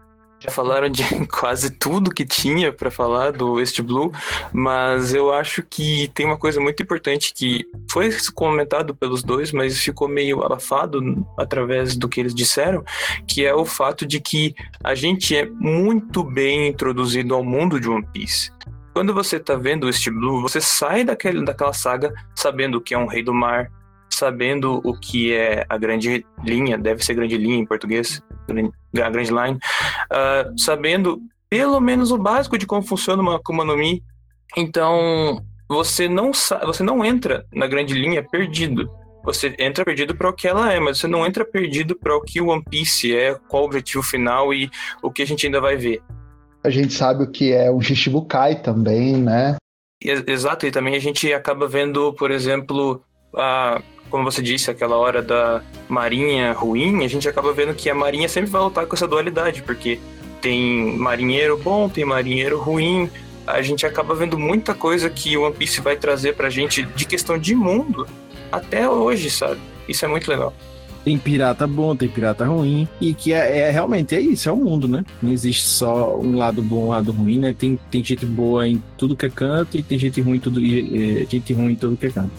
[0.46, 4.12] Já falaram de quase tudo que tinha para falar do West Blue,
[4.52, 9.80] mas eu acho que tem uma coisa muito importante que foi comentado pelos dois, mas
[9.80, 12.84] ficou meio abafado através do que eles disseram,
[13.26, 14.54] que é o fato de que
[14.84, 18.52] a gente é muito bem introduzido ao mundo de One Piece.
[18.94, 22.94] Quando você tá vendo o West Blue, você sai daquele, daquela saga sabendo o que
[22.94, 23.70] é um rei do mar,
[24.16, 29.30] sabendo o que é a grande linha, deve ser grande linha em português, a grande
[29.30, 29.58] line,
[30.10, 34.02] uh, sabendo pelo menos o básico de como funciona uma Akuma no Mi.
[34.56, 36.32] Então, você não,
[36.64, 38.90] você não entra na grande linha perdido.
[39.22, 42.22] Você entra perdido para o que ela é, mas você não entra perdido para o
[42.22, 44.70] que o One Piece é, qual o objetivo final e
[45.02, 46.00] o que a gente ainda vai ver.
[46.64, 49.56] A gente sabe o que é o Shichibukai também, né?
[50.02, 53.02] Exato, e também a gente acaba vendo, por exemplo,
[53.34, 57.94] a, como você disse, aquela hora da marinha ruim, a gente acaba vendo que a
[57.94, 59.98] marinha sempre vai lutar com essa dualidade, porque
[60.40, 63.10] tem marinheiro bom, tem marinheiro ruim.
[63.46, 67.04] A gente acaba vendo muita coisa que o One Piece vai trazer pra gente de
[67.04, 68.06] questão de mundo
[68.50, 69.60] até hoje, sabe?
[69.88, 70.52] Isso é muito legal.
[71.04, 72.88] Tem pirata bom, tem pirata ruim.
[73.00, 75.04] E que é, é, realmente é isso, é o mundo, né?
[75.22, 77.54] Não existe só um lado bom, um lado ruim, né?
[77.56, 81.52] Tem, tem gente boa em tudo que é canto e tem gente ruim, tudo, gente
[81.52, 82.32] ruim em tudo que é canto.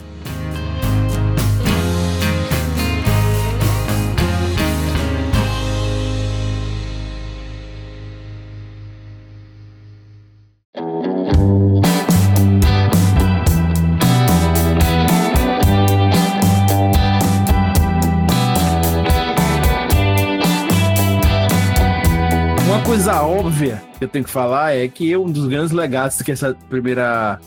[23.67, 27.39] Óbvia que eu tenho que falar é que um dos grandes legados que essa primeira.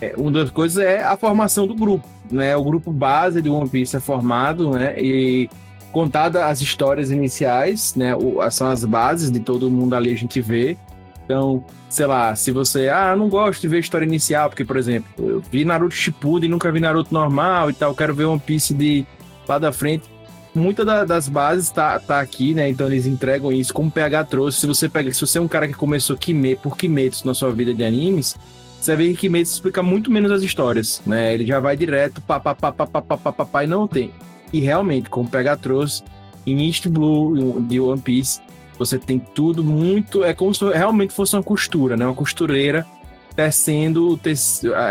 [0.00, 2.06] É, uma das coisas é a formação do grupo.
[2.30, 2.56] Né?
[2.56, 5.00] O grupo base de One Piece é formado, né?
[5.00, 5.48] E
[5.92, 8.14] contada as histórias iniciais, né?
[8.14, 10.76] O, são as bases de todo mundo ali a gente vê.
[11.24, 15.08] Então, sei lá, se você, ah, não gosto de ver história inicial, porque, por exemplo,
[15.18, 18.74] eu vi Naruto Shippuden e nunca vi Naruto normal e tal, quero ver One Piece
[18.74, 19.06] de
[19.48, 20.04] lá da frente
[20.54, 22.68] muita da, das bases tá, tá aqui, né?
[22.68, 24.60] Então eles entregam isso, como o PH trouxe.
[24.60, 27.50] Se você pega, se você é um cara que começou Kime, por Kimetsu na sua
[27.50, 28.36] vida de animes,
[28.80, 31.34] você vê que Kimetsu explica muito menos as histórias, né?
[31.34, 34.10] Ele já vai direto, pá, pá, pá, pá, pá, pá, pá, e não tem.
[34.52, 36.02] E realmente, como o PH trouxe,
[36.46, 38.40] em East Blue, de One Piece,
[38.78, 40.22] você tem tudo muito.
[40.22, 42.04] É como se realmente fosse uma costura, né?
[42.04, 42.86] Uma costureira
[43.34, 44.18] tecendo,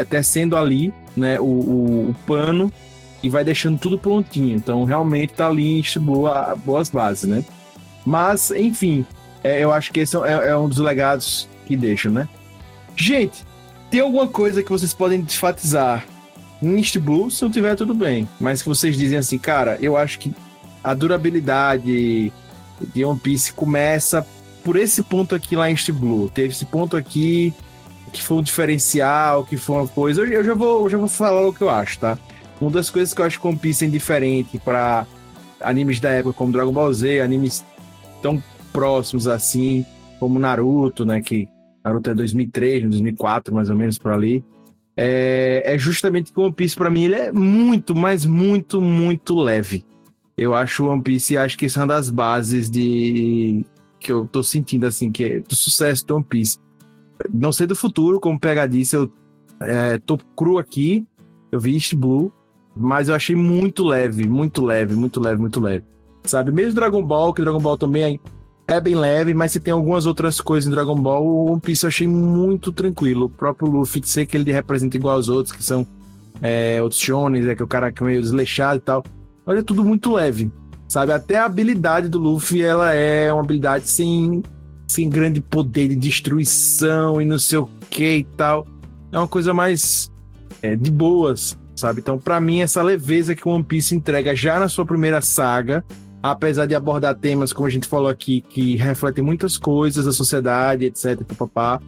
[0.09, 1.39] tecendo ali, né?
[1.39, 2.71] O, o, o pano
[3.23, 4.55] e vai deixando tudo prontinho.
[4.55, 7.43] Então, realmente tá ali boa, boas bases, né?
[8.05, 9.05] Mas, enfim,
[9.41, 12.27] é, eu acho que esse é, é, um dos legados que deixam, né?
[12.95, 13.45] Gente,
[13.89, 16.05] tem alguma coisa que vocês podem enfatizar
[16.61, 17.31] em East Blue?
[17.31, 18.27] Se não tiver, tudo bem.
[18.39, 20.33] Mas que vocês dizem assim, cara, eu acho que
[20.83, 22.31] a durabilidade
[22.93, 24.25] de One Piece começa
[24.65, 26.29] por esse ponto aqui lá em East Blue.
[26.29, 27.53] Teve esse ponto aqui
[28.11, 30.21] que foi um diferencial, que foi uma coisa.
[30.21, 32.17] Eu, eu já vou, eu já vou falar o que eu acho, tá?
[32.61, 35.05] Uma das coisas que eu acho que One Piece é diferente para
[35.59, 37.65] animes da época como Dragon Ball Z, animes
[38.21, 39.85] tão próximos assim,
[40.19, 41.21] como Naruto, né?
[41.21, 41.47] Que
[41.83, 44.43] Naruto é 2003, 2004, mais ou menos por ali.
[44.95, 49.83] É, é justamente que One Piece, para mim, ele é muito, mas muito, muito leve.
[50.37, 53.65] Eu acho One Piece, acho que isso é uma das bases de
[53.99, 56.57] que eu tô sentindo, assim, que é do sucesso do One Piece.
[57.33, 59.11] Não sei do futuro, como o PH disse, eu
[59.61, 61.05] é, tô cru aqui,
[61.51, 62.31] eu vi East Blue,
[62.75, 65.85] mas eu achei muito leve, muito leve, muito leve, muito leve.
[66.23, 66.51] Sabe?
[66.51, 68.19] Mesmo Dragon Ball, que Dragon Ball também
[68.67, 71.83] é bem leve, mas se tem algumas outras coisas em Dragon Ball, o One Piece
[71.83, 73.25] eu achei muito tranquilo.
[73.25, 75.85] O próprio Luffy, sei que ele representa igual aos outros, que são
[76.41, 79.03] é, outros shonen, é que o cara é meio desleixado e tal.
[79.45, 80.49] Mas é tudo muito leve,
[80.87, 81.11] sabe?
[81.11, 84.41] Até a habilidade do Luffy, ela é uma habilidade sem,
[84.87, 88.65] sem grande poder de destruição e não sei o que e tal.
[89.11, 90.09] É uma coisa mais
[90.61, 91.99] é, de boas, sabe?
[92.01, 95.83] Então, para mim, essa leveza que One Piece entrega já na sua primeira saga,
[96.21, 100.85] apesar de abordar temas, como a gente falou aqui, que refletem muitas coisas da sociedade,
[100.85, 101.81] etc, papapá,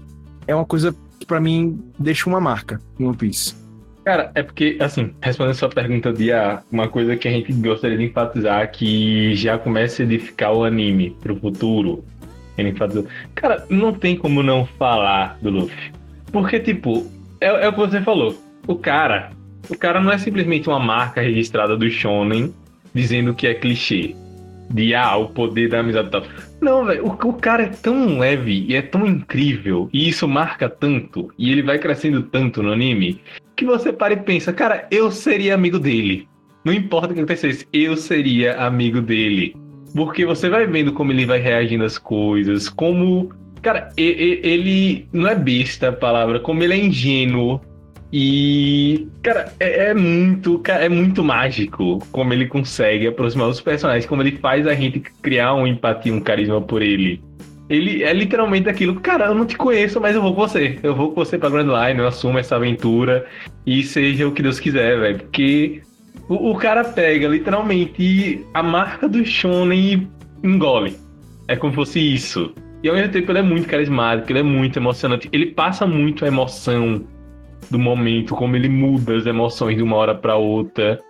[0.48, 3.56] é uma coisa que para mim deixa uma marca em One Piece.
[4.04, 7.98] Cara, é porque, assim, respondendo sua pergunta de ah, uma coisa que a gente gostaria
[7.98, 12.06] de enfatizar que já começa a edificar o anime pro futuro.
[12.56, 13.08] Ele enfatizou.
[13.34, 15.92] Cara, não tem como não falar do Luffy.
[16.32, 17.10] Porque, tipo,
[17.42, 18.40] é, é o que você falou.
[18.68, 19.32] O cara,
[19.70, 22.54] o cara não é simplesmente uma marca registrada do Shonen
[22.94, 24.16] dizendo que é clichê.
[24.70, 26.24] De ah, o poder da amizade tal.
[26.60, 30.68] Não, velho, o, o, cara é tão leve e é tão incrível, e isso marca
[30.68, 33.22] tanto, e ele vai crescendo tanto no anime,
[33.56, 36.28] que você para e pensa, cara, eu seria amigo dele.
[36.64, 39.56] Não importa o que acontecesse, eu seria amigo dele.
[39.96, 43.30] porque você vai vendo como ele vai reagindo às coisas, como.
[43.62, 47.62] Cara, ele não é besta a palavra, como ele é ingênuo.
[48.18, 54.22] E, cara, é, é, muito, é muito mágico como ele consegue aproximar os personagens, como
[54.22, 57.22] ele faz a gente criar uma empatia, um carisma por ele.
[57.70, 60.80] Ele é literalmente aquilo, cara, eu não te conheço, mas eu vou com você.
[60.82, 63.26] Eu vou com você pra Grand Line, eu assumo essa aventura
[63.68, 65.18] e seja o que Deus quiser, velho.
[65.18, 65.82] Porque
[66.30, 70.08] o, o, cara pega literalmente a marca do Shonen
[70.42, 70.96] e engole.
[71.50, 72.54] É como se fosse isso.
[72.82, 75.28] E ao mesmo tempo ele é muito carismático, ele é muito emocionante.
[75.34, 77.04] Ele passa muito a emoção
[77.70, 81.02] do momento, como ele muda as emoções de uma hora para outra.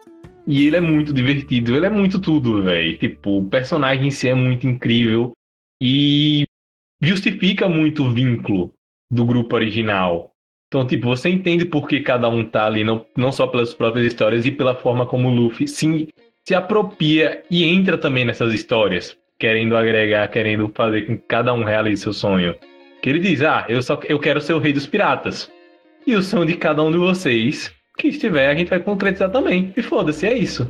[0.48, 2.98] E ele é muito divertido, ele é muito tudo, velho.
[2.98, 5.34] Tipo, o personagem em si é muito incrível
[5.82, 6.46] e
[7.02, 8.72] justifica muito o vínculo
[9.12, 10.32] do grupo original.
[10.68, 14.06] Então, tipo, você entende por que cada um tá ali, não, não só pelas próprias
[14.06, 16.10] histórias e pela forma como o Luffy se,
[16.44, 21.64] se apropria e entra também nessas histórias, querendo agregar, querendo fazer com que cada um
[21.64, 22.56] realize seu sonho.
[23.02, 25.52] Que ele diz: Ah, eu só eu quero ser o rei dos piratas.
[26.08, 29.74] E o sonho de cada um de vocês que estiver, a gente vai concretizar também.
[29.76, 30.70] E foda-se, é isso.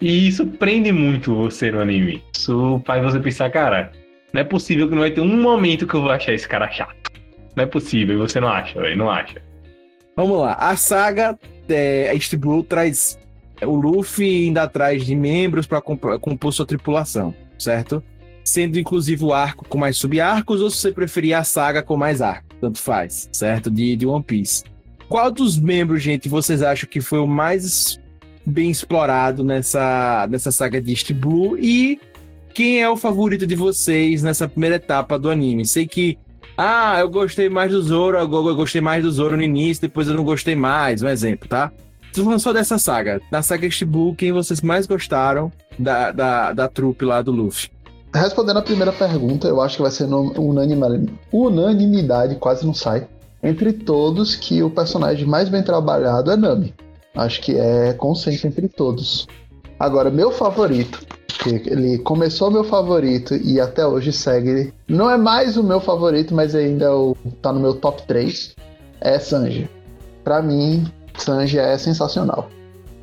[0.00, 2.22] E isso prende muito você no anime.
[2.32, 3.90] Isso faz você pensar, cara,
[4.32, 6.70] não é possível que não vai ter um momento que eu vou achar esse cara
[6.70, 6.94] chato.
[7.56, 9.42] Não é possível, você não acha, velho, não acha.
[10.14, 13.18] Vamos lá, a saga é, East Blue traz
[13.62, 18.02] o Luffy indo atrás de membros para compor sua tripulação, certo?
[18.44, 22.20] Sendo inclusive o arco com mais subarcos, ou se você preferir a saga com mais
[22.22, 23.70] arco, tanto faz, certo?
[23.70, 24.75] De, de One Piece.
[25.08, 27.98] Qual dos membros, gente, vocês acham que foi o mais
[28.44, 31.56] bem explorado nessa, nessa saga de East Blue?
[31.56, 32.00] E
[32.52, 35.64] quem é o favorito de vocês nessa primeira etapa do anime?
[35.64, 36.18] Sei que,
[36.56, 40.14] ah, eu gostei mais do Zoro, eu gostei mais do Zoro no início, depois eu
[40.14, 41.70] não gostei mais, um exemplo, tá?
[42.12, 43.20] Tô falando só dessa saga.
[43.30, 47.70] Da saga East Blue, quem vocês mais gostaram da, da, da trupe lá do Luffy?
[48.12, 53.06] Respondendo a primeira pergunta, eu acho que vai ser unanimidade, unanimidade quase não sai
[53.42, 56.74] entre todos que o personagem mais bem trabalhado é Nami.
[57.14, 59.26] Acho que é consenso entre todos.
[59.78, 64.72] Agora, meu favorito, que ele começou meu favorito e até hoje segue.
[64.88, 68.54] Não é mais o meu favorito, mas ainda o, tá no meu top 3.
[69.00, 69.68] É Sanji.
[70.24, 72.48] Para mim, Sanji é sensacional.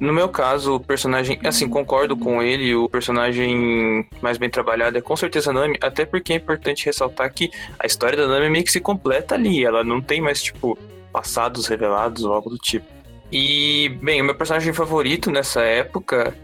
[0.04, 5.02] No meu caso, o personagem, assim, concordo com ele, o personagem mais bem trabalhado é
[5.02, 8.72] com certeza Nami, até porque é importante ressaltar que a história da Nami meio que
[8.74, 10.78] se completa ali, ela não tem mais, tipo,
[11.10, 12.86] passados revelados ou algo do tipo.
[13.32, 16.36] E, bem, o meu personagem favorito nessa época,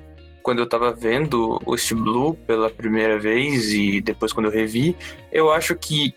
[0.41, 4.95] quando eu tava vendo o Steel Blue pela primeira vez e depois quando eu revi,
[5.33, 6.15] eu acho que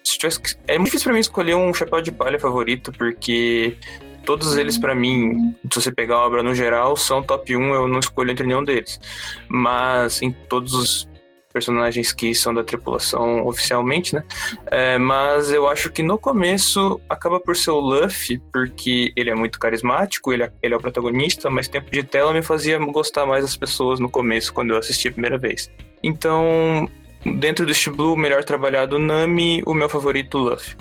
[0.69, 3.77] é muito difícil pra mim escolher um chapéu de palha favorito, porque
[4.25, 7.89] todos eles para mim, se você pegar a obra no geral, são top 1, eu
[7.89, 9.01] não escolho entre nenhum deles.
[9.49, 11.09] Mas em todos os
[11.53, 14.25] personagens que são da tripulação oficialmente, né?
[14.67, 19.35] É, mas eu acho que no começo acaba por ser o Luffy, porque ele é
[19.35, 23.27] muito carismático, ele é, ele é o protagonista, mas tempo de tela me fazia gostar
[23.27, 25.71] mais das pessoas no começo, quando eu assisti a primeira vez.
[26.03, 26.89] Então,
[27.25, 30.75] dentro do Blue, melhor trabalhado Nami, o meu favorito Luffy.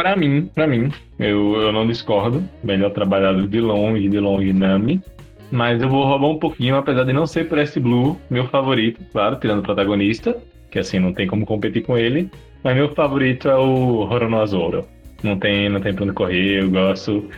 [0.00, 2.42] Para mim, para mim, eu, eu não discordo.
[2.64, 5.02] Melhor trabalhado de longe, de longe, Nami.
[5.50, 8.98] Mas eu vou roubar um pouquinho, apesar de não ser por esse Blue, meu favorito,
[9.12, 10.34] claro, tirando o protagonista,
[10.70, 12.30] que assim não tem como competir com ele.
[12.64, 14.86] Mas meu favorito é o Horonoazoro.
[15.22, 17.28] Não tem, não tem pra onde correr, eu gosto.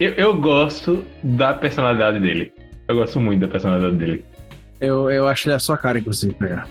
[0.00, 2.52] Eu, eu gosto da personalidade dele.
[2.88, 4.24] Eu gosto muito da personalidade dele.
[4.80, 6.66] Eu, eu acho ele a sua cara, inclusive, pegar.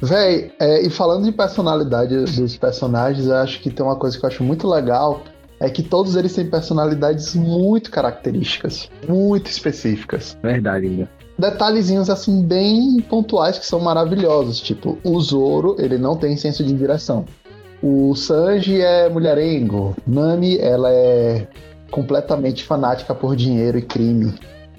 [0.00, 4.24] Véi, é, e falando de personalidade dos personagens, eu acho que tem uma coisa que
[4.24, 5.22] eu acho muito legal,
[5.60, 10.36] é que todos eles têm personalidades muito características, muito específicas.
[10.42, 11.08] Verdade, ainda.
[11.38, 16.72] Detalhezinhos assim bem pontuais que são maravilhosos, tipo, o Zoro, ele não tem senso de
[16.72, 17.24] direção.
[17.82, 21.46] O Sanji é mulherengo, Nami, ela é
[21.90, 24.34] completamente fanática por dinheiro e crime.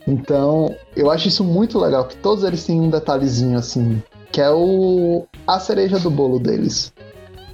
[0.08, 4.02] Então, eu acho isso muito legal, que todos eles têm um detalhezinho assim
[4.36, 6.94] que é o a cereja do bolo deles.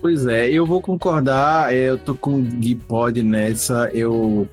[0.02, 4.50] Pois é, eu vou concordar, é, eu tô com o Gui Pod nessa, eu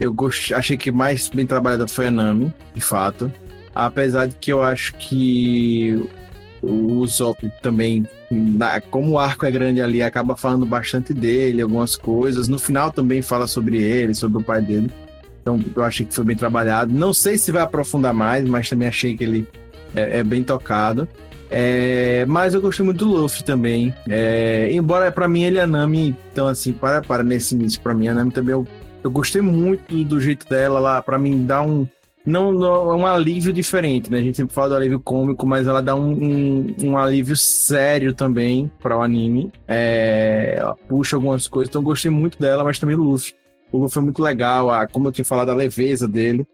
[0.00, 0.54] eu gost...
[0.54, 3.30] achei que mais bem trabalhada foi a Nami, de fato.
[3.74, 6.02] Apesar de que eu acho que
[6.62, 8.08] o Usopp também,
[8.90, 12.48] como o arco é grande ali, acaba falando bastante dele, algumas coisas.
[12.48, 14.90] No final também fala sobre ele, sobre o pai dele.
[15.42, 16.90] Então eu achei que foi bem trabalhado.
[16.94, 19.46] Não sei se vai aprofundar mais, mas também achei que ele
[19.94, 21.06] é, é bem tocado.
[21.50, 23.94] É, mas eu gostei muito do Luffy também.
[24.08, 28.08] É, embora para mim ele é Nami, então assim, para, para nesse início, para mim
[28.08, 28.66] a Nami também eu,
[29.02, 31.86] eu gostei muito do jeito dela lá, para mim dá um
[32.26, 34.18] não, não, é um alívio diferente, né?
[34.18, 38.12] A gente sempre fala do alívio cômico, mas ela dá um, um, um alívio sério
[38.12, 39.52] também para o anime.
[39.68, 43.32] É, ela puxa algumas coisas, então gostei muito dela, mas também do Luffy.
[43.70, 46.44] O Luffy foi muito legal, a, como eu tinha falado, a leveza dele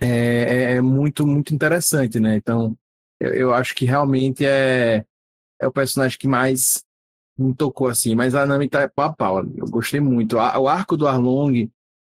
[0.00, 2.34] é, é, é muito, muito interessante, né?
[2.34, 2.76] Então,
[3.22, 5.04] eu, eu, acho que realmente é,
[5.60, 6.84] é o personagem que mais
[7.38, 10.36] me tocou assim, mas a Nami tá é pau a pau, eu gostei muito.
[10.36, 11.70] o arco do Arlong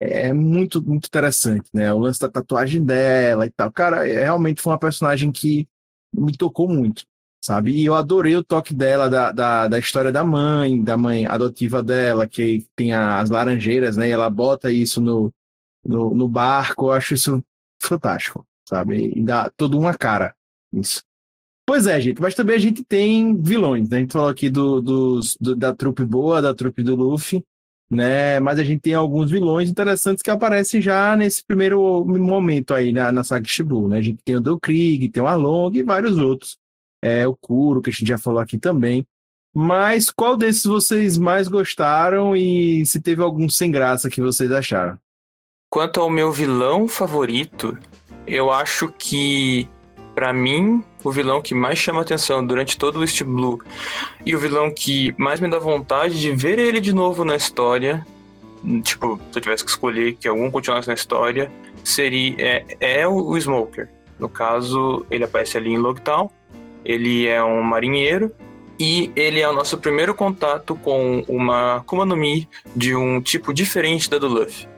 [0.01, 1.93] é muito, muito interessante, né?
[1.93, 3.71] O lance da tatuagem dela e tal.
[3.73, 5.69] Cara, é, realmente foi uma personagem que
[6.13, 7.05] me tocou muito,
[7.45, 7.73] sabe?
[7.73, 11.83] E eu adorei o toque dela, da, da, da história da mãe, da mãe adotiva
[11.83, 14.09] dela, que tem as laranjeiras, né?
[14.09, 15.33] E ela bota isso no,
[15.85, 16.87] no, no barco.
[16.87, 17.43] Eu acho isso
[17.81, 19.13] fantástico, sabe?
[19.17, 20.35] E dá toda uma cara
[20.73, 21.03] isso.
[21.67, 23.99] Pois é, gente, mas também a gente tem vilões, né?
[23.99, 27.45] A gente falou aqui do, dos, do, da trupe boa, da trupe do Luffy,
[27.89, 28.41] né?
[28.41, 33.13] Mas a gente tem alguns vilões interessantes que aparecem já nesse primeiro momento aí na,
[33.13, 33.99] na saga Shibu, né?
[33.99, 36.57] A gente tem o Do Krieg, tem o Arlong e vários outros.
[37.01, 39.07] É, o Kuro, que a gente já falou aqui também.
[39.55, 44.99] Mas qual desses vocês mais gostaram e se teve algum sem graça que vocês acharam?
[45.71, 47.79] Quanto ao meu vilão favorito,
[48.27, 49.69] eu acho que
[50.15, 53.61] para mim, o vilão que mais chama atenção durante todo o East Blue
[54.25, 58.07] e o vilão que mais me dá vontade de ver ele de novo na história,
[58.83, 61.51] tipo, se eu tivesse que escolher que algum continuasse na história,
[61.83, 63.89] seria é, é o Smoker.
[64.19, 66.31] No caso, ele aparece ali em Logtown,
[66.85, 68.33] ele é um marinheiro
[68.79, 73.53] e ele é o nosso primeiro contato com uma Akuma no Mi de um tipo
[73.53, 74.69] diferente da do Luffy.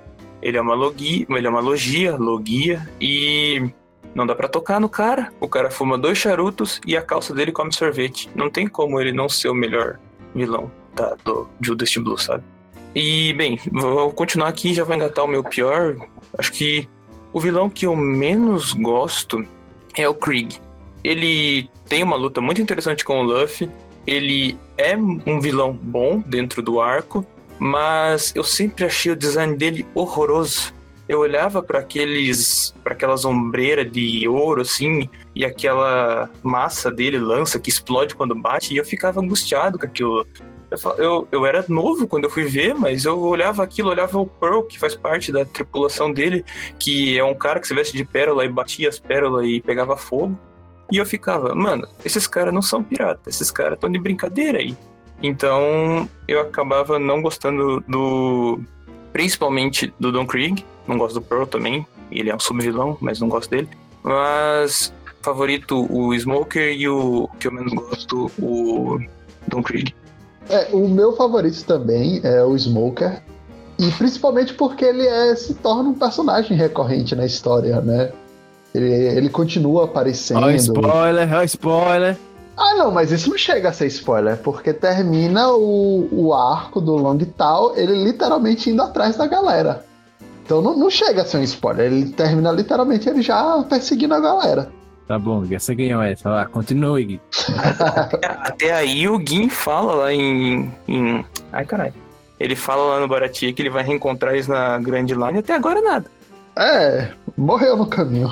[0.43, 3.71] Ele é uma logia, ele é uma logia, logia e
[4.15, 5.33] não dá para tocar no cara.
[5.41, 8.31] O cara fuma dois charutos e a calça dele come sorvete.
[8.35, 9.99] Não tem como ele não ser o melhor
[10.35, 12.45] vilão da, do Judas Blue, sabe?
[12.95, 15.97] E, bem, vou continuar aqui já vou engatar o meu pior.
[16.39, 16.89] Acho que
[17.33, 19.45] o vilão que eu menos gosto
[19.97, 20.61] é o Krieg.
[21.03, 23.69] Ele tem uma luta muito interessante com o Luffy.
[24.07, 27.27] Ele é um vilão bom dentro do arco,
[27.59, 30.74] mas eu sempre achei o design dele horroroso
[31.09, 37.59] eu olhava para aqueles para aquelas ombreiras de ouro assim e aquela massa dele lança
[37.59, 40.27] que explode quando bate e eu ficava angustiado com aquilo
[40.71, 44.27] eu, eu, eu era novo quando eu fui ver, mas eu olhava aquilo, olhava o
[44.27, 46.45] Pearl, que faz parte da tripulação dele,
[46.79, 49.97] que é um cara que se veste de pérola e batia as pérolas e pegava
[49.97, 50.39] fogo.
[50.91, 54.77] E eu ficava, mano, esses caras não são piratas, esses caras estão de brincadeira aí.
[55.23, 58.61] Então eu acabava não gostando do.
[59.15, 61.87] Principalmente do Don Krieg, não gosto do Pearl também.
[62.11, 63.69] Ele é um subvilão, mas não gosto dele.
[64.03, 64.93] Mas
[65.23, 68.99] favorito o Smoker e o que eu menos gosto, o
[69.47, 69.95] Don Krieg.
[70.51, 73.23] É, o meu favorito também é o Smoker.
[73.79, 78.11] E principalmente porque ele é, se torna um personagem recorrente na história, né?
[78.75, 80.43] Ele, ele continua aparecendo.
[80.43, 82.19] Ó, spoiler, ó, spoiler.
[82.57, 86.95] Ah, não, mas isso não chega a ser spoiler, porque termina o, o arco do
[86.95, 89.85] Long Tal, ele literalmente indo atrás da galera.
[90.45, 91.87] Então não, não chega a ser um spoiler.
[91.87, 94.71] Ele termina literalmente ele já perseguindo a galera.
[95.07, 96.31] Tá bom, você ganhou essa.
[96.31, 97.21] Lá, continue, Gui.
[98.41, 101.25] Até aí o Gui fala lá em, em.
[101.53, 101.95] Ai, caralho.
[102.39, 105.81] Ele fala lá no Baratia que ele vai reencontrar eles na Grand Line até agora
[105.81, 106.11] nada.
[106.57, 108.31] É, morreu no caminho.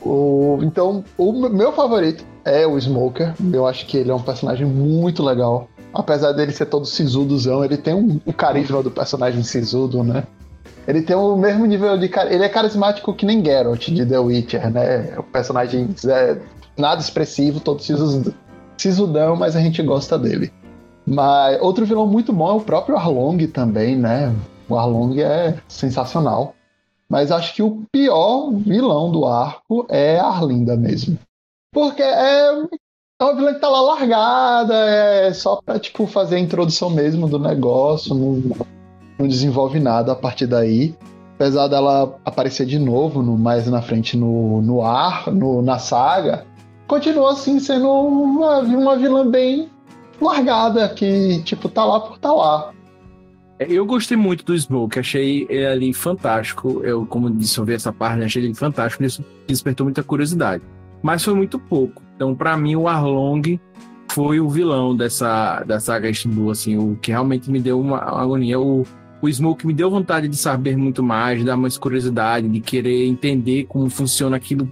[0.00, 3.34] O, então, o meu favorito é o Smoker.
[3.52, 5.68] Eu acho que ele é um personagem muito legal.
[5.92, 10.24] Apesar dele ser todo sisudozão, ele tem um, o carisma do personagem sisudo, né?
[10.86, 12.10] Ele tem o mesmo nível de.
[12.30, 15.14] Ele é carismático que nem Geralt de The Witcher, né?
[15.18, 16.38] O personagem é
[16.76, 17.82] nada expressivo, todo
[18.76, 20.52] sisudão, mas a gente gosta dele.
[21.06, 24.34] Mas outro vilão muito bom é o próprio Arlong também, né?
[24.68, 26.54] O Arlong é sensacional.
[27.08, 31.18] Mas acho que o pior vilão do arco é a Arlinda mesmo.
[31.72, 32.48] Porque é,
[33.20, 37.26] é uma vilã que tá lá largada, é só pra, tipo, fazer a introdução mesmo
[37.26, 38.42] do negócio, não,
[39.18, 40.94] não desenvolve nada a partir daí.
[41.34, 46.46] Apesar dela aparecer de novo no, mais na frente no, no ar, no, na saga,
[46.86, 49.68] continua assim sendo uma, uma vilã bem
[50.20, 52.70] largada, que tipo, tá lá por tá lá.
[53.58, 56.80] É, eu gostei muito do Smoke, achei ele ali fantástico.
[56.84, 60.62] Eu, como disse, eu vi essa parte, achei ele fantástico, isso despertou muita curiosidade.
[61.02, 62.02] Mas foi muito pouco.
[62.14, 63.58] Então, para mim, o Arlong
[64.12, 68.60] foi o vilão dessa, dessa saga East assim, o que realmente me deu uma agonia.
[68.60, 68.84] O,
[69.20, 73.06] o Smoke me deu vontade de saber muito mais, de dar mais curiosidade, de querer
[73.06, 74.70] entender como funciona aquilo,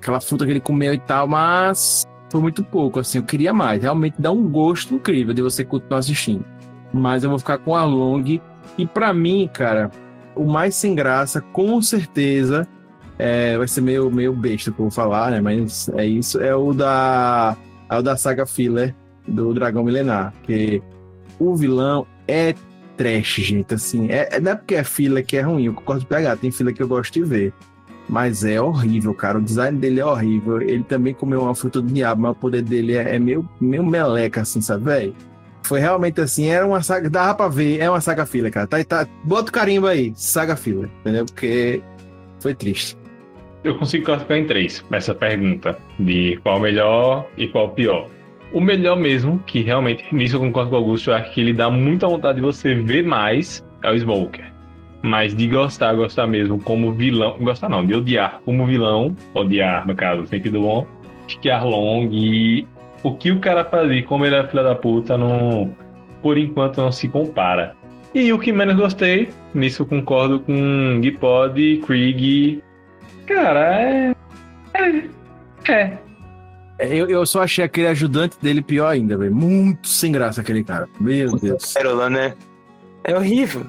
[0.00, 3.82] aquela fruta que ele comeu e tal, mas foi muito pouco, assim, eu queria mais.
[3.82, 6.44] Realmente dá um gosto incrível de você continuar assistindo.
[6.92, 8.40] Mas eu vou ficar com a Long.
[8.76, 9.90] E para mim, cara,
[10.36, 12.66] o mais sem graça, com certeza,
[13.18, 15.40] É, vai ser meio, meio besta que eu vou falar, né?
[15.40, 16.40] Mas é isso.
[16.40, 17.56] É o da.
[17.90, 18.94] É o da saga filler
[19.26, 20.32] do Dragão Milenar.
[20.44, 20.82] Que
[21.38, 22.54] o vilão é
[22.96, 23.74] trash, gente.
[23.74, 26.36] Assim, é, não é porque é fila que é ruim, eu concordo de pegar.
[26.36, 27.52] Tem fila que eu gosto de ver.
[28.08, 29.38] Mas é horrível, cara.
[29.38, 30.62] O design dele é horrível.
[30.62, 33.84] Ele também comeu uma fruta do diabo, mas o poder dele é, é meio, meio
[33.84, 35.14] meleca, assim, sabe, velho?
[35.62, 37.10] Foi realmente assim, era uma saga.
[37.10, 38.66] Dava pra ver, é uma saga fila, cara.
[38.66, 41.26] Tá, tá, bota o carimbo aí, saga fila, entendeu?
[41.26, 41.82] Porque
[42.40, 42.96] foi triste.
[43.64, 48.08] Eu consigo classificar em três essa pergunta de qual melhor e qual pior.
[48.52, 51.52] O melhor mesmo, que realmente nisso eu concordo com o Augusto, eu acho que ele
[51.52, 54.52] dá muita vontade de você ver mais, é o Smoker.
[55.02, 59.94] Mas de gostar, gostar mesmo como vilão, gostar não, de odiar como vilão, odiar no
[59.94, 60.86] caso, sentido bom,
[61.26, 62.66] que Arlong e
[63.02, 65.74] o que o cara fazia, como ele é filha da puta, não,
[66.22, 67.76] por enquanto não se compara.
[68.14, 72.62] E o que menos gostei, nisso eu concordo com Gipod, Krieg,
[73.28, 74.14] Cara, é.
[74.74, 75.72] É.
[75.72, 75.98] é.
[76.80, 79.34] Eu, eu só achei aquele ajudante dele pior ainda, velho.
[79.34, 80.88] Muito sem graça aquele cara.
[80.98, 81.74] Meu Deus.
[81.74, 82.34] Pérola, né?
[83.04, 83.66] É horrível.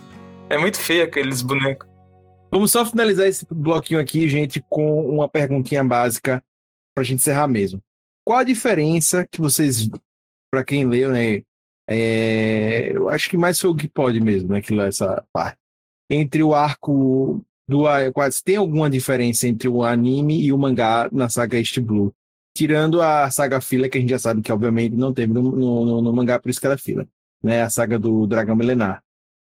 [0.49, 1.89] É muito feio aqueles bonecos.
[2.49, 6.41] Vamos só finalizar esse bloquinho aqui, gente, com uma perguntinha básica
[6.95, 7.81] pra gente encerrar mesmo.
[8.25, 9.89] Qual a diferença que vocês,
[10.49, 11.43] pra quem leu, né?
[11.87, 14.61] É, eu acho que mais foi o que pode mesmo, né?
[14.61, 15.57] Que leu essa parte.
[16.09, 21.29] Entre o arco do quase tem alguma diferença entre o anime e o mangá na
[21.29, 22.11] saga East Blue.
[22.55, 26.01] Tirando a saga fila, que a gente já sabe que obviamente não teve no, no,
[26.01, 27.07] no mangá, por isso que era fila.
[27.43, 27.61] Né?
[27.61, 29.03] A saga do Dragão Milenar.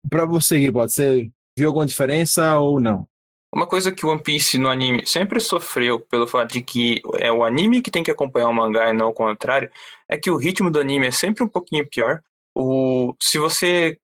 [0.10, 3.08] Para você, Ribot, você viu alguma diferença ou não?
[3.54, 7.32] Uma coisa que o One Piece no anime sempre sofreu pelo fato de que é
[7.32, 9.72] o anime que tem que acompanhar o mangá e não o contrário,
[10.08, 12.22] é que o ritmo do anime é sempre um pouquinho pior.
[12.56, 13.98] O, se você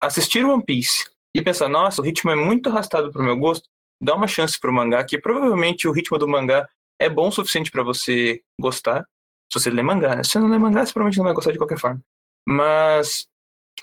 [0.00, 1.04] assistir One Piece
[1.34, 3.68] e pensar, nossa, o ritmo é muito arrastado pro meu gosto,
[4.00, 6.68] dá uma chance pro mangá, que provavelmente o ritmo do mangá
[6.98, 9.06] é bom o suficiente para você gostar.
[9.52, 10.24] Se você lê mangá, né?
[10.24, 12.02] Se você não lê mangá, você provavelmente não vai gostar de qualquer forma.
[12.46, 13.28] Mas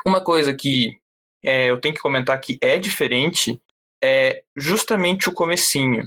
[0.06, 1.00] uma coisa que
[1.43, 3.62] é, eu tenho que comentar que é diferente
[4.04, 6.04] é justamente o comecinho.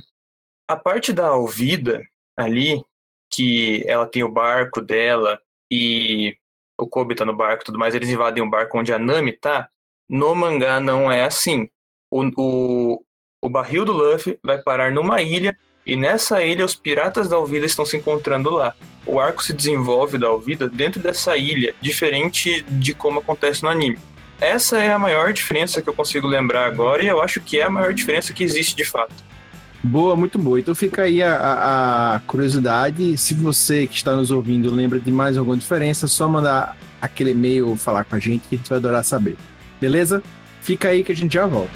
[0.68, 2.04] A parte da Alvida
[2.36, 2.84] ali,
[3.30, 6.36] que ela tem o barco dela e
[6.78, 9.32] o Kobe tá no barco e tudo mais, eles invadem o barco onde a Nami
[9.32, 9.70] tá,
[10.08, 11.68] no mangá não é assim.
[12.10, 13.02] O, o,
[13.42, 17.66] o barril do Luffy vai parar numa ilha e nessa ilha os piratas da Alvida
[17.66, 18.74] estão se encontrando lá.
[19.06, 23.98] O arco se desenvolve da Alvida dentro dessa ilha, diferente de como acontece no anime.
[24.40, 27.64] Essa é a maior diferença que eu consigo lembrar agora e eu acho que é
[27.64, 29.14] a maior diferença que existe de fato.
[29.82, 30.58] Boa, muito boa.
[30.58, 33.16] Então fica aí a, a, curiosidade.
[33.16, 37.76] Se você que está nos ouvindo lembra de mais alguma diferença, só mandar aquele e-mail
[37.76, 39.36] falar com a gente que a gente vai adorar saber.
[39.80, 40.22] Beleza?
[40.60, 41.72] Fica aí que a gente já volta.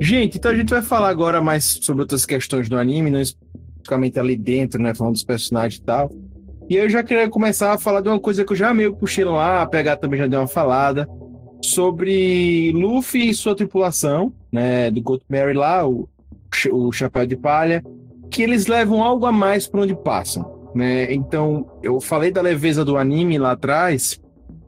[0.00, 4.18] Gente, então a gente vai falar agora mais sobre outras questões do anime, não especificamente
[4.18, 4.94] ali dentro, né?
[4.94, 6.10] Falando dos personagens e tal.
[6.70, 9.24] E eu já queria começar a falar de uma coisa que eu já meio puxei
[9.24, 11.08] lá, a pegar também já deu uma falada,
[11.60, 16.08] sobre Luffy e sua tripulação, né, do Gold Mary lá, o,
[16.70, 17.82] o Chapéu de Palha,
[18.30, 21.12] que eles levam algo a mais para onde passam, né?
[21.12, 24.20] Então, eu falei da leveza do anime lá atrás,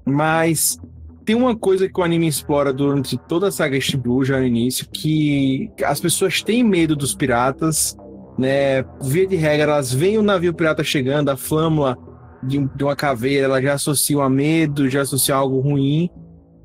[0.04, 0.76] mas
[1.24, 4.44] tem uma coisa que o anime explora durante toda a saga East Blue, já no
[4.44, 7.96] início, que as pessoas têm medo dos piratas,
[8.38, 8.84] né?
[9.00, 11.96] Via de regra, elas veem o navio pirata chegando, a flâmula
[12.42, 16.10] de, de uma caveira, ela já associa a medo, já associa a algo ruim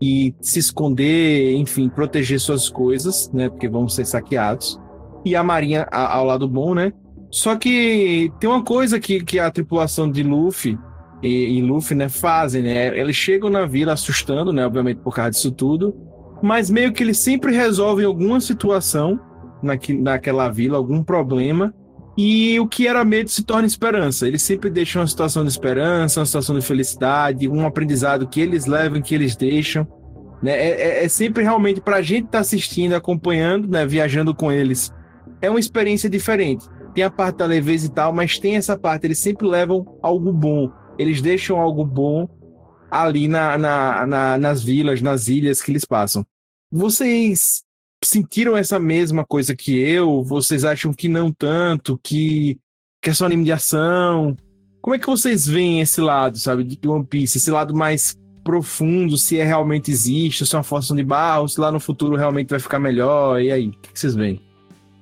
[0.02, 3.50] e se esconder, enfim, proteger suas coisas, né?
[3.50, 4.80] Porque vão ser saqueados.
[5.26, 6.94] E a marinha a, ao lado bom, né?
[7.30, 10.78] Só que tem uma coisa que, que a tripulação de Luffy
[11.22, 12.98] e, e Luffy, né, fazem, né?
[12.98, 14.66] Eles chegam na vila assustando, né?
[14.66, 15.96] Obviamente por causa disso tudo.
[16.42, 19.20] Mas meio que eles sempre resolvem alguma situação
[19.62, 21.74] naque, naquela vila, algum problema,
[22.18, 24.28] e o que era medo se torna esperança.
[24.28, 28.66] Eles sempre deixam uma situação de esperança, uma situação de felicidade, um aprendizado que eles
[28.66, 29.88] levam, que eles deixam.
[30.42, 30.52] Né?
[30.52, 33.86] É, é, é sempre realmente para a gente estar tá assistindo, acompanhando, né?
[33.86, 34.92] viajando com eles.
[35.42, 36.66] É uma experiência diferente.
[36.96, 39.06] Tem a parte da leveza e tal, mas tem essa parte.
[39.06, 40.72] Eles sempre levam algo bom.
[40.98, 42.28] Eles deixam algo bom
[42.90, 46.26] ali na, na, na nas vilas, nas ilhas que eles passam.
[46.72, 47.64] Vocês
[48.04, 50.24] sentiram essa mesma coisa que eu?
[50.24, 52.58] Vocês acham que não tanto, que,
[53.02, 54.36] que é só anime de ação?
[54.82, 57.38] Como é que vocês veem esse lado, sabe, de One Piece?
[57.38, 61.60] Esse lado mais profundo, se é realmente existe, se é uma força de barro, se
[61.60, 63.68] lá no futuro realmente vai ficar melhor, e aí?
[63.68, 64.42] O que vocês veem?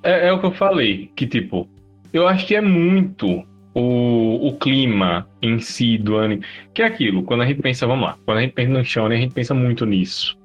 [0.05, 1.67] é, é o que eu falei, que tipo,
[2.13, 3.43] eu acho que é muito
[3.73, 6.45] o, o clima em si do anime.
[6.73, 9.17] Que é aquilo, quando a gente pensa, vamos lá, quando a gente pensa no shonen,
[9.17, 10.37] a gente pensa muito nisso.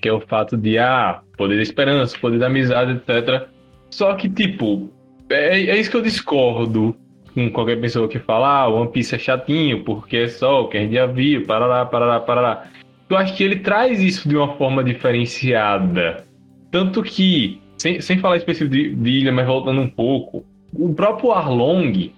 [0.00, 3.48] Que é o fato de, ah, poder da esperança, poder da amizade, etc.
[3.90, 4.90] Só que, tipo,
[5.30, 6.96] é, é isso que eu discordo
[7.34, 10.76] com qualquer pessoa que fala, ah, One Piece é chatinho, porque é só o que
[10.76, 12.64] a gente já viu, parará, parará, parará.
[13.08, 16.24] Eu acho que ele traz isso de uma forma diferenciada.
[16.70, 21.32] Tanto que, sem, sem falar específico de, de ilha, mas voltando um pouco, o próprio
[21.32, 22.12] Arlong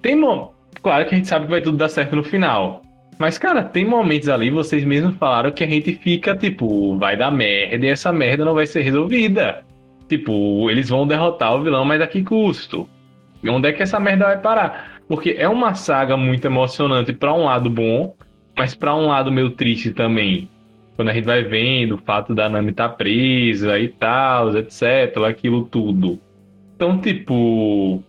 [0.00, 0.20] tem.
[0.82, 2.81] Claro que a gente sabe que vai tudo dar certo no final.
[3.18, 7.30] Mas, cara, tem momentos ali, vocês mesmos falaram que a gente fica, tipo, vai dar
[7.30, 9.64] merda e essa merda não vai ser resolvida.
[10.08, 12.88] Tipo, eles vão derrotar o vilão, mas a que custo?
[13.42, 15.00] E onde é que essa merda vai parar?
[15.08, 18.14] Porque é uma saga muito emocionante para um lado bom,
[18.56, 20.48] mas para um lado meio triste também.
[20.96, 25.64] Quando a gente vai vendo o fato da Nami tá presa e tal, etc, aquilo
[25.64, 26.20] tudo.
[26.76, 28.02] Então, tipo,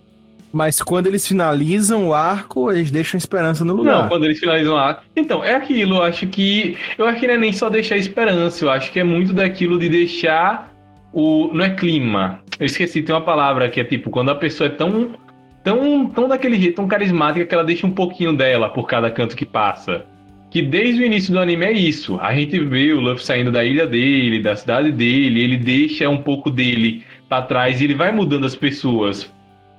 [0.54, 4.04] mas quando eles finalizam o arco, eles deixam esperança no lugar.
[4.04, 5.04] Não, quando eles finalizam o arco.
[5.16, 6.78] Então, é aquilo, eu acho que.
[6.96, 9.80] Eu acho que não é nem só deixar esperança, eu acho que é muito daquilo
[9.80, 10.72] de deixar
[11.12, 11.50] o.
[11.52, 12.40] Não é clima.
[12.60, 15.16] Eu esqueci, tem uma palavra que é tipo, quando a pessoa é tão.
[15.64, 19.36] Tão, tão daquele jeito, tão carismática que ela deixa um pouquinho dela por cada canto
[19.36, 20.06] que passa.
[20.52, 22.20] Que desde o início do anime é isso.
[22.22, 26.18] A gente vê o Luffy saindo da ilha dele, da cidade dele, ele deixa um
[26.18, 29.33] pouco dele para trás e ele vai mudando as pessoas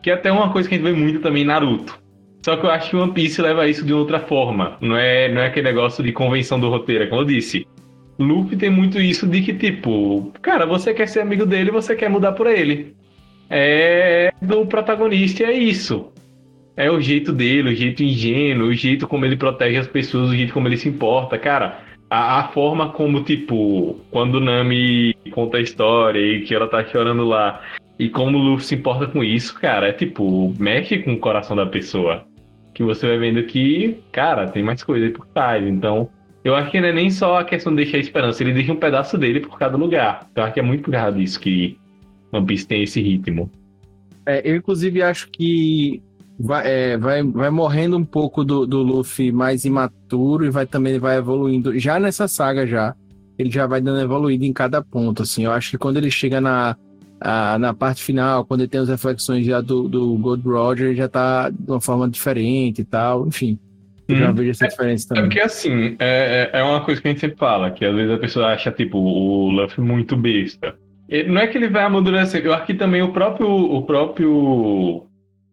[0.05, 1.99] que é até uma coisa que a gente vê muito também em Naruto.
[2.45, 4.77] Só que eu acho que One Piece leva isso de outra forma.
[4.79, 7.67] Não é, não é aquele negócio de convenção do roteiro, é como eu disse.
[8.19, 12.11] Luffy tem muito isso de que, tipo, cara, você quer ser amigo dele, você quer
[12.11, 12.95] mudar por ele.
[13.49, 16.13] É do protagonista, é isso.
[16.77, 20.37] É o jeito dele, o jeito ingênuo, o jeito como ele protege as pessoas, o
[20.37, 21.39] jeito como ele se importa.
[21.39, 21.79] Cara,
[22.11, 27.25] a, a forma como, tipo, quando Nami conta a história e que ela tá chorando
[27.25, 27.63] lá,
[27.99, 31.57] e como o Luffy se importa com isso, cara, é tipo, mexe com o coração
[31.57, 32.25] da pessoa.
[32.73, 35.65] Que você vai vendo que, cara, tem mais coisa aí por trás.
[35.65, 36.09] Então,
[36.43, 38.73] eu acho que não é nem só a questão de deixar a esperança, ele deixa
[38.73, 40.29] um pedaço dele por cada lugar.
[40.35, 41.79] Eu acho que é muito por causa disso que
[42.33, 43.51] One Piece tem esse ritmo.
[44.27, 46.03] É, eu, inclusive, acho que
[46.39, 50.99] vai, é, vai, vai morrendo um pouco do, do Luffy mais imaturo e vai também
[50.99, 51.79] vai evoluindo.
[51.79, 52.95] Já nessa saga, já,
[53.39, 55.23] ele já vai dando evoluído em cada ponto.
[55.23, 56.77] Assim, eu acho que quando ele chega na
[57.21, 61.09] ah, na parte final, quando ele tem as reflexões já do, do Gold Roger, já
[61.09, 63.59] tá de uma forma diferente e tal, enfim.
[64.07, 64.19] Eu hum.
[64.19, 65.25] já vejo essa diferença também.
[65.25, 67.95] É porque assim, é, é, é uma coisa que a gente sempre fala, que às
[67.95, 70.75] vezes a pessoa acha, tipo, o Luffy muito besta.
[71.29, 75.07] Não é que ele vai amadurecer, eu acho que também o próprio, o próprio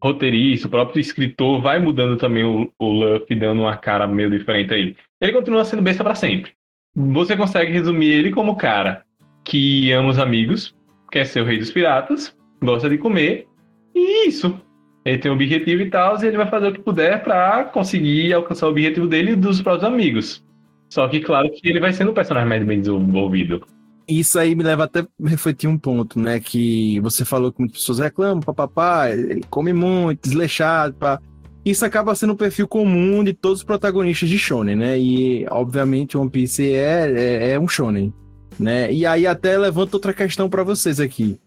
[0.03, 4.73] roteirista, o próprio escritor vai mudando também o, o Luffy, dando uma cara meio diferente
[4.73, 4.95] a ele.
[5.19, 6.51] Ele continua sendo besta para sempre.
[6.95, 9.03] Você consegue resumir ele como cara
[9.43, 10.75] que ama os amigos,
[11.11, 12.33] quer ser o rei dos piratas,
[12.63, 13.47] gosta de comer,
[13.93, 14.59] e isso.
[15.03, 18.33] Ele tem um objetivo e tal, e ele vai fazer o que puder para conseguir
[18.33, 20.43] alcançar o objetivo dele e dos próprios amigos.
[20.89, 23.65] Só que, claro, que ele vai sendo o personagem mais bem desenvolvido.
[24.07, 26.39] Isso aí me leva até refletir um ponto, né?
[26.39, 31.19] Que você falou que muitas pessoas reclamam, papapá, ele come muito, desleixado, pá.
[31.63, 34.99] Isso acaba sendo um perfil comum de todos os protagonistas de Shonen, né?
[34.99, 38.13] E, obviamente, One Piece é, é, é um Shonen
[38.61, 38.91] né?
[38.93, 41.39] E aí até levanta outra questão para vocês aqui.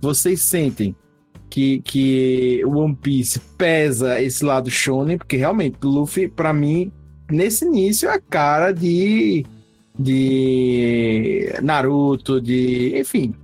[0.00, 0.96] Vocês sentem
[1.48, 6.90] que, que One Piece pesa esse lado shonen, porque realmente Luffy, para mim,
[7.30, 9.44] nesse início é a cara de
[9.98, 13.34] de Naruto, de, enfim,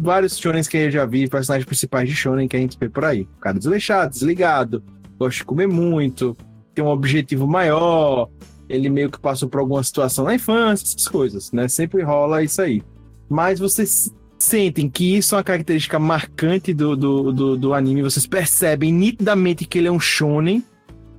[0.00, 3.04] vários shonens que eu já vi, personagens principais de shonen que a gente vê por
[3.04, 3.22] aí.
[3.36, 4.82] O cara desleixado, desligado,
[5.18, 6.34] gosta de comer muito,
[6.74, 8.30] tem um objetivo maior,
[8.68, 11.68] ele meio que passou por alguma situação na infância, essas coisas, né?
[11.68, 12.82] Sempre rola isso aí.
[13.28, 18.26] Mas vocês sentem que isso é uma característica marcante do, do, do, do anime, vocês
[18.26, 20.62] percebem nitidamente que ele é um shonen,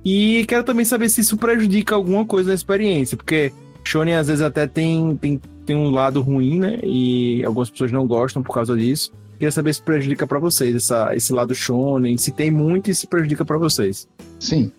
[0.04, 3.52] e quero também saber se isso prejudica alguma coisa na experiência, porque
[3.84, 6.78] shonen às vezes até tem, tem, tem um lado ruim, né?
[6.82, 9.12] E algumas pessoas não gostam por causa disso.
[9.34, 13.06] Queria saber se prejudica para vocês essa, esse lado shonen, se tem muito e se
[13.06, 14.08] prejudica para vocês.
[14.38, 14.72] Sim,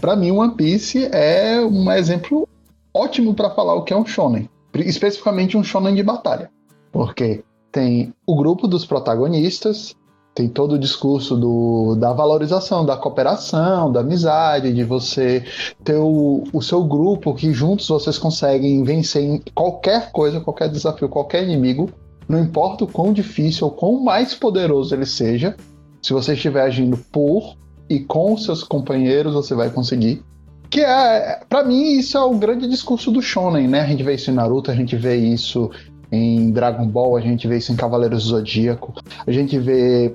[0.00, 2.48] para mim, One Piece é um exemplo
[2.92, 6.50] ótimo para falar o que é um shonen, especificamente um shonen de batalha,
[6.90, 9.94] porque tem o grupo dos protagonistas,
[10.34, 15.44] tem todo o discurso do, da valorização, da cooperação, da amizade, de você
[15.84, 21.42] ter o, o seu grupo que juntos vocês conseguem vencer qualquer coisa, qualquer desafio, qualquer
[21.42, 21.90] inimigo,
[22.28, 25.56] não importa o quão difícil ou quão mais poderoso ele seja,
[26.00, 27.56] se você estiver agindo por
[27.92, 30.22] e com seus companheiros você vai conseguir.
[30.70, 33.80] Que é, para mim, isso é o grande discurso do shonen, né?
[33.80, 35.70] A gente vê isso em Naruto, a gente vê isso
[36.10, 38.94] em Dragon Ball, a gente vê isso em Cavaleiros do Zodíaco,
[39.26, 40.14] a gente vê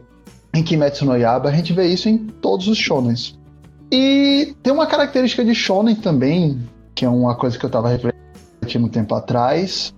[0.53, 3.37] em Kimetsu no Yaba, a gente vê isso em todos os shonens.
[3.91, 6.59] E tem uma característica de shonen também,
[6.95, 9.93] que é uma coisa que eu tava refletindo um tempo atrás,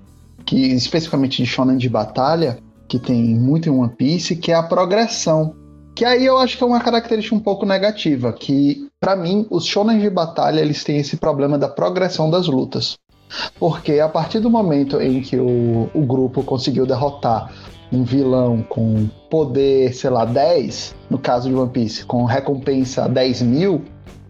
[0.45, 4.63] que especificamente de shonen de batalha, que tem muito em One Piece, que é a
[4.63, 5.55] progressão.
[5.99, 9.65] Que aí eu acho que é uma característica um pouco negativa, que para mim os
[9.65, 12.97] shonen de batalha eles têm esse problema da progressão das lutas.
[13.59, 17.51] Porque a partir do momento em que o, o grupo conseguiu derrotar
[17.91, 23.41] um vilão com poder, sei lá, 10, no caso de One Piece, com recompensa 10
[23.41, 23.83] mil,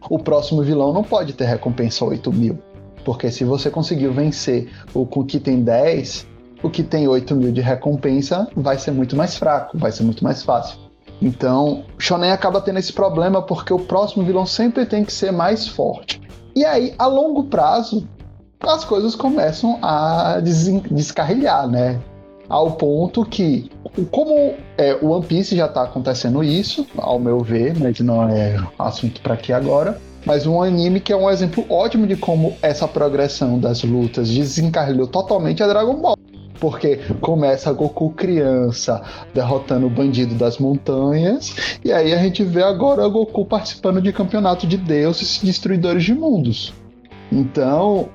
[0.10, 2.58] o próximo vilão não pode ter recompensa 8 mil.
[3.06, 6.26] Porque se você conseguiu vencer o que tem 10,
[6.64, 10.24] o que tem 8 mil de recompensa vai ser muito mais fraco, vai ser muito
[10.24, 10.89] mais fácil.
[11.22, 15.68] Então, Shonen acaba tendo esse problema porque o próximo vilão sempre tem que ser mais
[15.68, 16.22] forte.
[16.56, 18.08] E aí, a longo prazo,
[18.62, 20.40] as coisas começam a
[20.92, 22.00] descarrilhar, né?
[22.48, 23.70] Ao ponto que,
[24.10, 28.58] como é, o One Piece já está acontecendo isso, ao meu ver, mas não é
[28.78, 30.00] assunto para aqui agora.
[30.26, 35.08] Mas um anime que é um exemplo ótimo de como essa progressão das lutas desencarrilhou
[35.08, 36.18] totalmente é Dragon Ball.
[36.60, 39.02] Porque começa Goku criança
[39.34, 44.68] derrotando o bandido das montanhas, e aí a gente vê agora Goku participando de campeonato
[44.68, 46.74] de deuses destruidores de mundos.
[47.32, 48.10] Então,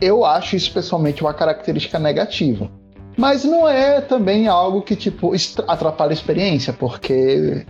[0.00, 2.70] eu acho isso pessoalmente uma característica negativa.
[3.16, 5.32] Mas não é também algo que, tipo,
[5.68, 7.66] atrapalha a experiência, porque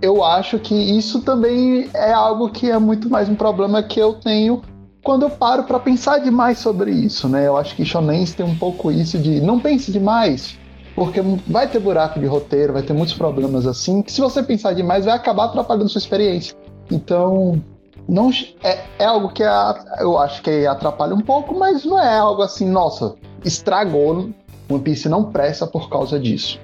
[0.00, 4.14] eu acho que isso também é algo que é muito mais um problema que eu
[4.14, 4.62] tenho
[5.04, 7.46] quando eu paro para pensar demais sobre isso, né?
[7.46, 10.58] Eu acho que shonens tem um pouco isso de não pense demais,
[10.96, 14.72] porque vai ter buraco de roteiro, vai ter muitos problemas assim, que se você pensar
[14.72, 16.56] demais vai acabar atrapalhando sua experiência.
[16.90, 17.62] Então,
[18.08, 18.30] não
[18.62, 22.40] é, é algo que a, eu acho que atrapalha um pouco, mas não é algo
[22.40, 24.30] assim, nossa, estragou
[24.70, 26.58] One Piece não presta por causa disso.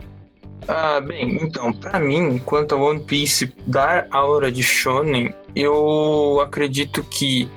[0.66, 7.03] Ah, bem, então, para mim, quanto ao One Piece dar aura de shonen, eu acredito
[7.03, 7.51] que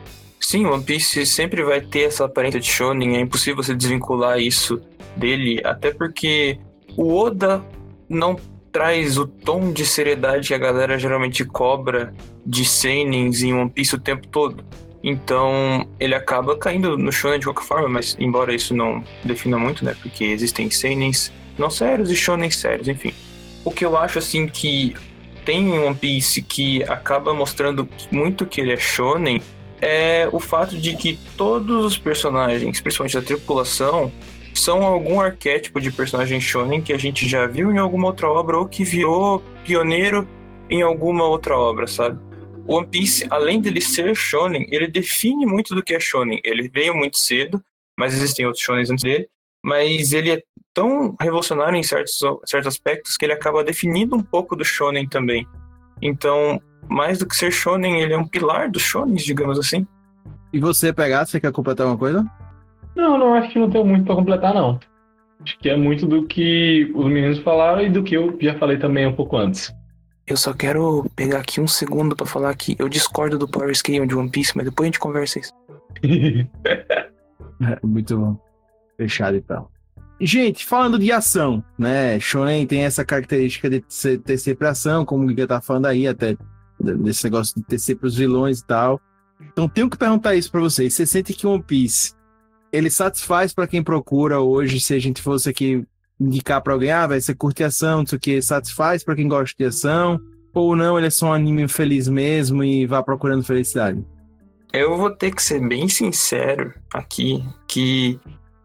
[0.46, 4.82] sim, One Piece sempre vai ter essa aparência de shonen, é impossível você desvincular isso
[5.16, 6.60] dele, até porque
[6.98, 7.64] o Oda
[8.10, 8.36] não
[8.72, 12.14] traz o tom de seriedade que a galera geralmente cobra
[12.46, 14.66] de seinens em One Piece o tempo todo.
[15.04, 19.84] Então, ele acaba caindo no shonen de qualquer forma, mas embora isso não defina muito,
[19.84, 19.96] né?
[20.02, 23.14] Porque existem seinens não sérios e shonen sérios, enfim.
[23.64, 24.96] O que eu acho, assim, que
[25.46, 29.42] tem em One Piece que acaba mostrando muito que ele é shonen
[29.84, 34.12] é o fato de que todos os personagens, principalmente da tripulação,
[34.54, 38.58] são algum arquétipo de personagem shonen que a gente já viu em alguma outra obra
[38.58, 40.28] ou que virou pioneiro
[40.70, 42.20] em alguma outra obra, sabe?
[42.66, 46.40] One Piece, além dele ser shonen, ele define muito do que é shonen.
[46.46, 47.62] Ele veio muito cedo,
[48.00, 49.28] mas existem outros shonens antes dele.
[49.66, 50.42] Mas ele é
[50.74, 55.46] tão revolucionário em certos, certos aspectos que ele acaba definindo um pouco do shonen também.
[56.02, 59.88] Então, mais do que ser shonen, ele é um pilar dos shonens, digamos assim.
[60.52, 62.26] E você, pegar, você quer completar alguma coisa?
[62.96, 64.80] Não, não acho que não tem muito para completar, não.
[65.42, 68.78] Acho que é muito do que os meninos falaram e do que eu já falei
[68.78, 69.74] também um pouco antes.
[70.26, 74.08] Eu só quero pegar aqui um segundo para falar que eu discordo do Power Scale
[74.08, 75.52] de One Piece, mas depois a gente conversa isso.
[77.84, 78.38] Muito bom.
[78.96, 79.68] Fechado então.
[80.22, 82.20] Gente, falando de ação, né?
[82.20, 83.82] Shonen tem essa característica de
[84.20, 86.38] ter sempre ação, como o Giga tá falando aí, até
[86.84, 89.00] desse negócio de tecer pros vilões e tal.
[89.52, 90.94] Então tenho que perguntar isso para vocês.
[90.94, 92.14] Você sente que One Piece
[92.72, 95.86] ele satisfaz para quem procura hoje, se a gente fosse aqui
[96.20, 99.28] indicar para alguém, ah, vai ser curte ação, não sei o que, satisfaz para quem
[99.28, 100.20] gosta de ação,
[100.54, 104.04] ou não, ele é só um anime feliz mesmo e vá procurando felicidade?
[104.72, 108.20] Eu vou ter que ser bem sincero aqui, que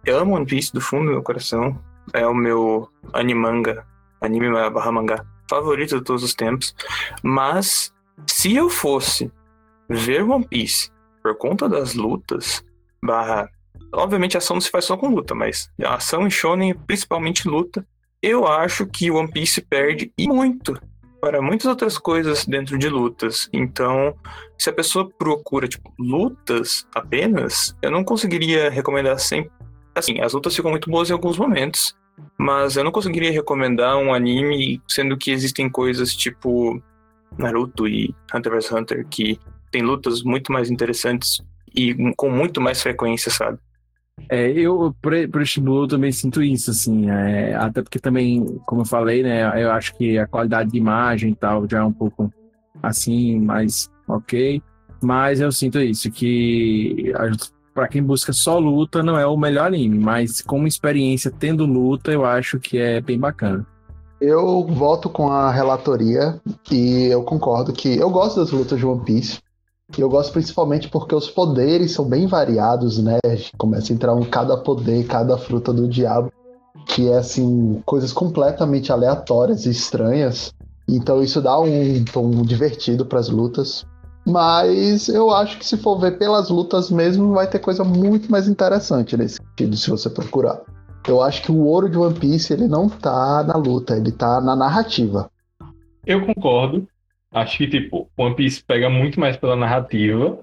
[0.07, 1.79] eu amo One Piece do fundo do meu coração.
[2.15, 3.85] É o meu animanga,
[4.23, 6.75] anime barra mangá favorito de todos os tempos.
[7.23, 7.93] Mas
[8.27, 9.31] se eu fosse
[9.89, 10.91] ver One Piece
[11.23, 12.65] por conta das lutas,
[13.03, 13.51] barra
[13.93, 17.49] Obviamente a ação não se faz só com luta, mas a ação em shonen, principalmente
[17.49, 17.87] luta,
[18.23, 20.79] eu acho que One Piece perde e muito
[21.21, 23.49] para muitas outras coisas dentro de lutas.
[23.53, 24.15] Então,
[24.59, 29.51] se a pessoa procura tipo lutas apenas, eu não conseguiria recomendar sempre.
[29.95, 31.97] Assim, as lutas ficam muito boas em alguns momentos,
[32.39, 36.81] mas eu não conseguiria recomendar um anime sendo que existem coisas tipo
[37.37, 39.39] Naruto e Hunter vs Hunter que
[39.71, 41.43] tem lutas muito mais interessantes
[41.75, 43.59] e com muito mais frequência, sabe?
[44.29, 44.95] É, eu,
[45.41, 49.71] este Blue, também sinto isso, assim, é, até porque também, como eu falei, né, eu
[49.71, 52.33] acho que a qualidade de imagem e tal já é um pouco
[52.83, 54.61] assim, mais ok,
[55.01, 57.13] mas eu sinto isso, que
[57.73, 62.11] para quem busca só luta não é o melhor anime, mas como experiência tendo luta,
[62.11, 63.65] eu acho que é bem bacana.
[64.21, 66.41] Eu voto com a relatoria
[66.71, 69.39] e eu concordo que eu gosto das lutas de One Piece.
[69.97, 73.19] E eu gosto principalmente porque os poderes são bem variados, né?
[73.57, 76.31] Começa a entrar um cada poder, cada fruta do diabo,
[76.87, 80.53] que é assim, coisas completamente aleatórias e estranhas.
[80.89, 83.87] Então isso dá um tom divertido para as lutas.
[84.27, 88.47] Mas eu acho que se for ver pelas lutas mesmo, vai ter coisa muito mais
[88.47, 90.61] interessante nesse sentido, se você procurar.
[91.09, 94.43] Eu acho que o ouro de One Piece ele não tá na luta, ele tá
[94.43, 95.31] na narrativa.
[96.05, 96.87] Eu concordo.
[97.33, 100.39] Acho que, tipo, One Piece pega muito mais pela narrativa.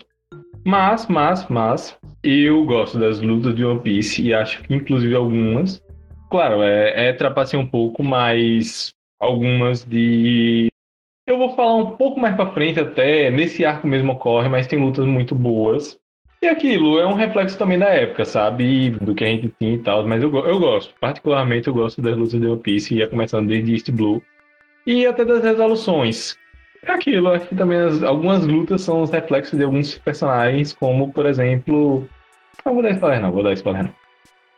[0.66, 5.80] Mas, mas, mas, eu gosto das lutas de One Piece e acho que, inclusive, algumas.
[6.32, 10.68] Claro, é, é um pouco, mas algumas de.
[11.28, 14.80] Eu vou falar um pouco mais pra frente até, nesse arco mesmo ocorre, mas tem
[14.80, 15.98] lutas muito boas.
[16.46, 18.92] E aquilo é um reflexo também da época, sabe?
[18.92, 20.08] Do que a gente tinha e tal.
[20.08, 23.74] Mas eu, eu gosto, particularmente eu gosto das lutas de One Piece, ia começando desde
[23.74, 24.22] East Blue.
[24.86, 26.38] E até das resoluções.
[26.84, 31.12] É aquilo, acho que também as, algumas lutas são os reflexos de alguns personagens, como,
[31.12, 32.08] por exemplo.
[32.64, 33.96] Não vou dar spoiler, não, vou dar spoiler, não.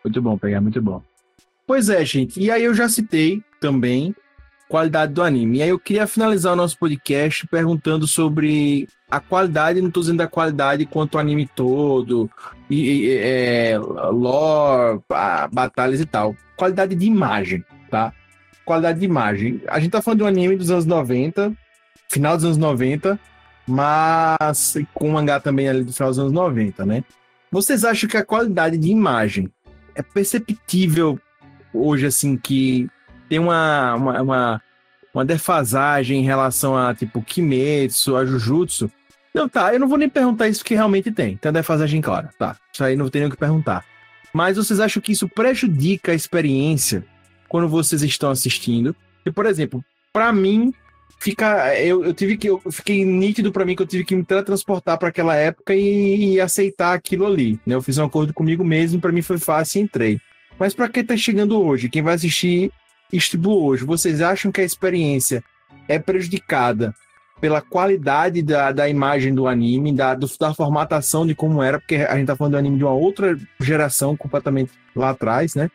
[0.03, 1.01] Muito bom, pegar, muito bom.
[1.65, 2.38] Pois é, gente.
[2.38, 4.13] E aí eu já citei também
[4.68, 5.57] qualidade do anime.
[5.57, 10.22] E aí eu queria finalizar o nosso podcast perguntando sobre a qualidade, não estou dizendo
[10.22, 12.30] a qualidade quanto o anime todo,
[12.70, 15.01] e, e é, lore,
[15.51, 16.36] batalhas e tal.
[16.55, 18.11] Qualidade de imagem, tá?
[18.65, 19.61] Qualidade de imagem.
[19.68, 21.53] A gente tá falando de um anime dos anos 90,
[22.09, 23.18] final dos anos 90,
[23.65, 27.03] mas com um mangá também ali do final dos anos 90, né?
[27.49, 29.49] Vocês acham que a qualidade de imagem
[29.95, 31.18] é perceptível
[31.74, 32.89] hoje, assim, que
[33.28, 34.61] tem uma, uma, uma,
[35.13, 38.91] uma defasagem em relação a, tipo, Kimetsu, a Jujutsu?
[39.34, 41.38] Não, tá, eu não vou nem perguntar isso, porque realmente tem.
[41.38, 42.57] Tem a defasagem clara, tá.
[42.73, 43.86] Isso aí não tem nem o que perguntar.
[44.34, 47.05] Mas vocês acham que isso prejudica a experiência
[47.47, 48.95] quando vocês estão assistindo?
[49.25, 50.73] E, por exemplo, para mim,
[51.19, 54.23] fica eu, eu tive que eu fiquei nítido para mim que eu tive que me
[54.23, 58.63] transportar para aquela época e, e, aceitar aquilo ali né eu fiz um acordo comigo
[58.63, 60.19] mesmo para mim foi fácil e entrei
[60.59, 62.71] mas para quem tá chegando hoje quem vai assistir
[63.37, 63.83] Blue hoje.
[63.83, 65.43] Vocês acham que a experiência
[65.87, 66.93] é prejudicada
[67.39, 71.79] pela qualidade da, da imagem do anime da, do, da formatação de como era?
[71.79, 75.69] Porque a gente tá falando do anime de uma outra geração completamente lá atrás né?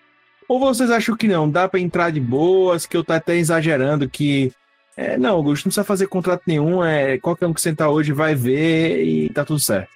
[0.48, 1.48] Ou vocês acham que não?
[1.48, 4.52] Dá para entrar de boas que eu tô até exagerando que
[4.96, 8.34] é, não, Augusto, não precisa fazer contrato nenhum, é, qualquer um que sentar hoje vai
[8.34, 9.88] ver e tá tudo certo.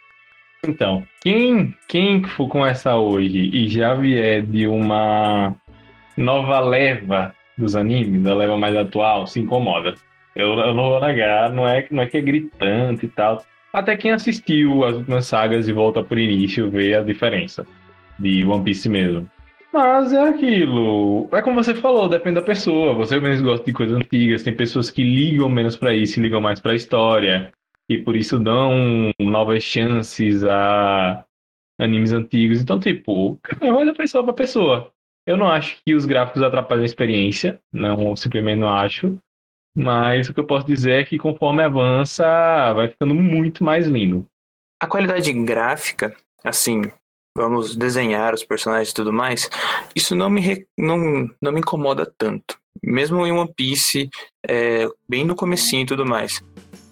[0.67, 5.55] Então, quem, quem for começar hoje e já vier de uma
[6.17, 9.95] nova leva dos animes, da leva mais atual, se incomoda.
[10.35, 13.43] Eu, eu não vou negar, não é, não é que é gritante e tal.
[13.73, 17.67] Até quem assistiu as últimas sagas e volta por início vê a diferença
[18.19, 19.29] de One Piece mesmo.
[19.73, 21.29] Mas é aquilo.
[21.33, 22.95] É como você falou, depende da pessoa.
[22.95, 24.43] Você menos gosta de coisas antigas.
[24.43, 27.53] Tem pessoas que ligam menos para isso e ligam mais para a história.
[27.89, 31.25] E por isso dão novas chances a
[31.79, 32.63] animes antigos.
[32.63, 34.91] Então, tipo, vai da pessoa para pessoa.
[35.27, 37.61] Eu não acho que os gráficos atrapalham a experiência.
[37.73, 39.19] Não, simplesmente não acho.
[39.77, 42.25] Mas o que eu posso dizer é que conforme avança,
[42.73, 44.27] vai ficando muito mais lindo.
[44.81, 46.83] A qualidade gráfica, assim,
[47.37, 49.51] vamos desenhar os personagens e tudo mais,
[49.95, 52.57] isso não me, não, não me incomoda tanto.
[52.83, 54.09] Mesmo em One Piece,
[54.49, 56.43] é, bem no comecinho e tudo mais.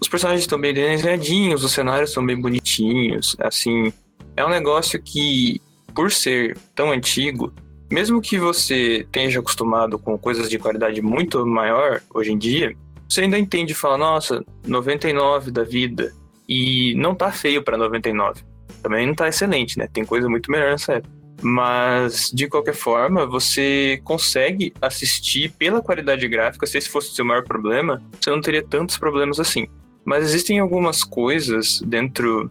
[0.01, 3.93] Os personagens estão bem desenhadinhos, os cenários estão bem bonitinhos, assim...
[4.37, 5.61] É um negócio que,
[5.95, 7.53] por ser tão antigo,
[7.91, 12.75] mesmo que você esteja acostumado com coisas de qualidade muito maior hoje em dia,
[13.09, 16.13] você ainda entende e fala, nossa, 99 da vida,
[16.49, 18.55] e não tá feio para 99
[18.85, 19.89] também não tá excelente, né?
[19.91, 21.15] Tem coisa muito melhor nessa época.
[21.43, 26.67] Mas, de qualquer forma, você consegue assistir pela qualidade gráfica.
[26.67, 29.67] Se esse fosse o seu maior problema, você não teria tantos problemas assim.
[30.05, 32.51] Mas existem algumas coisas dentro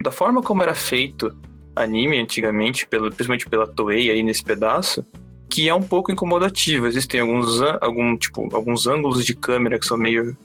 [0.00, 1.36] da forma como era feito
[1.74, 5.04] anime antigamente, pelo, principalmente pela Toei aí nesse pedaço,
[5.48, 6.86] que é um pouco incomodativo.
[6.86, 10.36] Existem alguns, algum, tipo, alguns ângulos de câmera que são meio.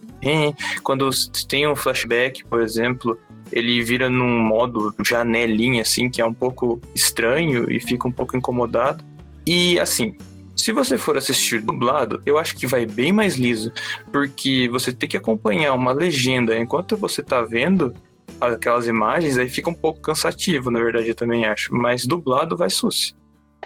[0.84, 1.09] Quando
[1.47, 3.17] tem um flashback, por exemplo,
[3.51, 8.36] ele vira num modo janelinha, assim, que é um pouco estranho e fica um pouco
[8.36, 9.03] incomodado.
[9.45, 10.15] E assim,
[10.55, 13.71] se você for assistir dublado, eu acho que vai bem mais liso,
[14.11, 17.93] porque você tem que acompanhar uma legenda enquanto você tá vendo
[18.41, 21.73] aquelas imagens, aí fica um pouco cansativo, na verdade, eu também acho.
[21.73, 23.13] Mas dublado vai suci.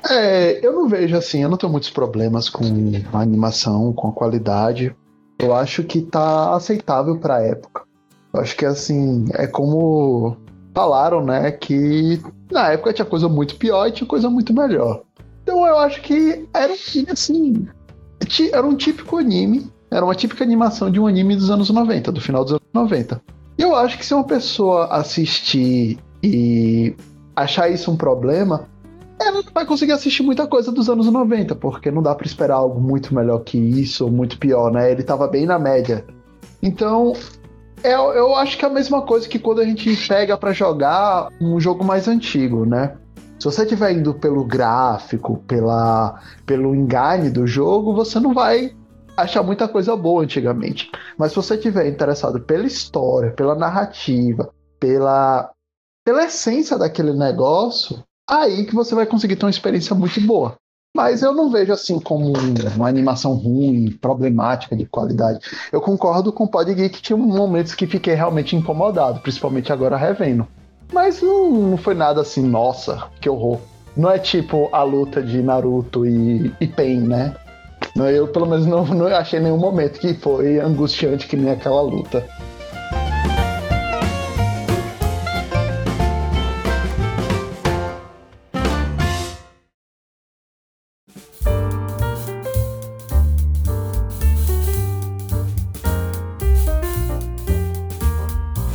[0.10, 2.64] É, eu não vejo assim, eu não tenho muitos problemas com
[3.14, 4.96] a animação, com a qualidade.
[5.40, 7.84] Eu acho que tá aceitável pra época.
[8.34, 10.38] Eu acho que assim, é como
[10.74, 11.52] falaram, né?
[11.52, 12.22] Que
[12.52, 15.04] na época tinha coisa muito pior e tinha coisa muito melhor.
[15.44, 17.68] Então eu acho que era um assim.
[18.52, 22.22] era um típico anime, era uma típica animação de um anime dos anos 90, do
[22.22, 23.22] final dos anos 90.
[23.58, 26.96] Eu acho que se uma pessoa assistir e
[27.36, 28.68] achar isso um problema,
[29.20, 32.56] ela não vai conseguir assistir muita coisa dos anos 90, porque não dá para esperar
[32.56, 34.92] algo muito melhor que isso, ou muito pior, né?
[34.92, 36.06] Ele tava bem na média.
[36.62, 37.14] Então,
[37.84, 41.30] eu, eu acho que é a mesma coisa que quando a gente pega para jogar
[41.40, 42.96] um jogo mais antigo, né?
[43.38, 48.74] Se você estiver indo pelo gráfico, pela, pelo engane do jogo, você não vai
[49.16, 50.92] achar muita coisa boa antigamente.
[51.18, 54.50] Mas se você estiver interessado pela história, pela narrativa,
[54.80, 55.52] pela,
[56.06, 60.56] pela essência daquele negócio, aí que você vai conseguir ter uma experiência muito boa.
[60.96, 62.32] Mas eu não vejo assim como
[62.76, 65.40] uma animação ruim, problemática de qualidade.
[65.72, 69.98] Eu concordo com o Pod Geek que tinha momentos que fiquei realmente incomodado, principalmente agora
[69.98, 70.48] revendo.
[70.92, 73.60] Mas não, não foi nada assim, nossa, que horror.
[73.98, 77.36] Não é tipo a luta de Naruto e, e Pain, né?
[77.96, 82.28] Eu, pelo menos, não, não achei nenhum momento que foi angustiante que nem aquela luta.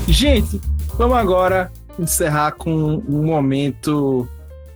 [0.09, 0.61] Gente,
[0.97, 2.73] vamos agora encerrar com
[3.09, 4.29] um momento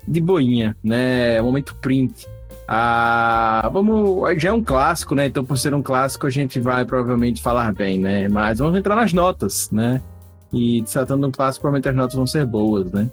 [0.07, 1.41] de boinha, né?
[1.43, 2.28] Um momento print.
[2.66, 5.26] Ah, vamos, já é um clássico, né?
[5.26, 8.28] Então, por ser um clássico, a gente vai provavelmente falar bem, né?
[8.28, 10.00] Mas vamos entrar nas notas, né?
[10.52, 13.10] E tratando de um clássico, provavelmente as notas vão ser boas, né?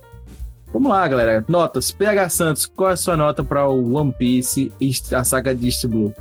[0.72, 1.44] Vamos lá, galera.
[1.48, 1.92] Notas.
[1.92, 5.70] PH Santos, qual é a sua nota para o One Piece e a saga de
[5.88, 6.14] Blue?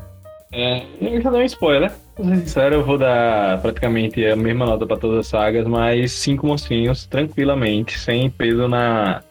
[0.50, 1.92] É, eu já dei um spoiler.
[2.14, 6.12] Pra ser sincero, eu vou dar praticamente a mesma nota para todas as sagas, mas
[6.12, 9.22] cinco monstrinhos tranquilamente, sem peso na.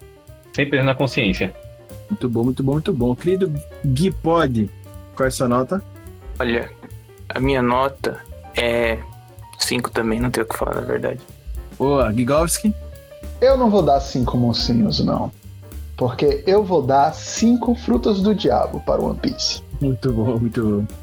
[0.53, 1.53] sem peso na consciência.
[2.09, 3.15] Muito bom, muito bom, muito bom.
[3.15, 3.53] Querido
[3.85, 4.69] Gui Pod,
[5.15, 5.83] qual é a sua nota?
[6.39, 6.71] Olha,
[7.29, 8.19] a minha nota
[8.55, 8.99] é
[9.59, 11.19] 5 também, não tenho o que falar, na verdade.
[11.77, 12.73] Boa, Gigovski?
[13.39, 15.31] Eu não vou dar cinco mocinhos, não.
[15.95, 19.61] Porque eu vou dar cinco frutas do diabo para o One Piece.
[19.81, 20.95] Muito bom, muito bom.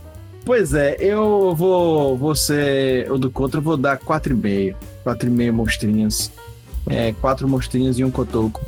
[0.45, 4.75] Pois é, eu vou, vou ser o do contra, eu vou dar 4,5.
[5.05, 6.31] 4,5 monstrinhos.
[6.89, 8.61] É, 4 monstrinhos e um cotoco.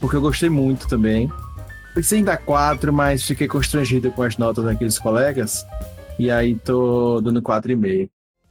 [0.00, 1.30] Porque eu gostei muito também.
[1.94, 5.66] Pensei em dar 4, mas fiquei constrangido com as notas daqueles colegas.
[6.18, 8.08] E aí tô dando 4,5.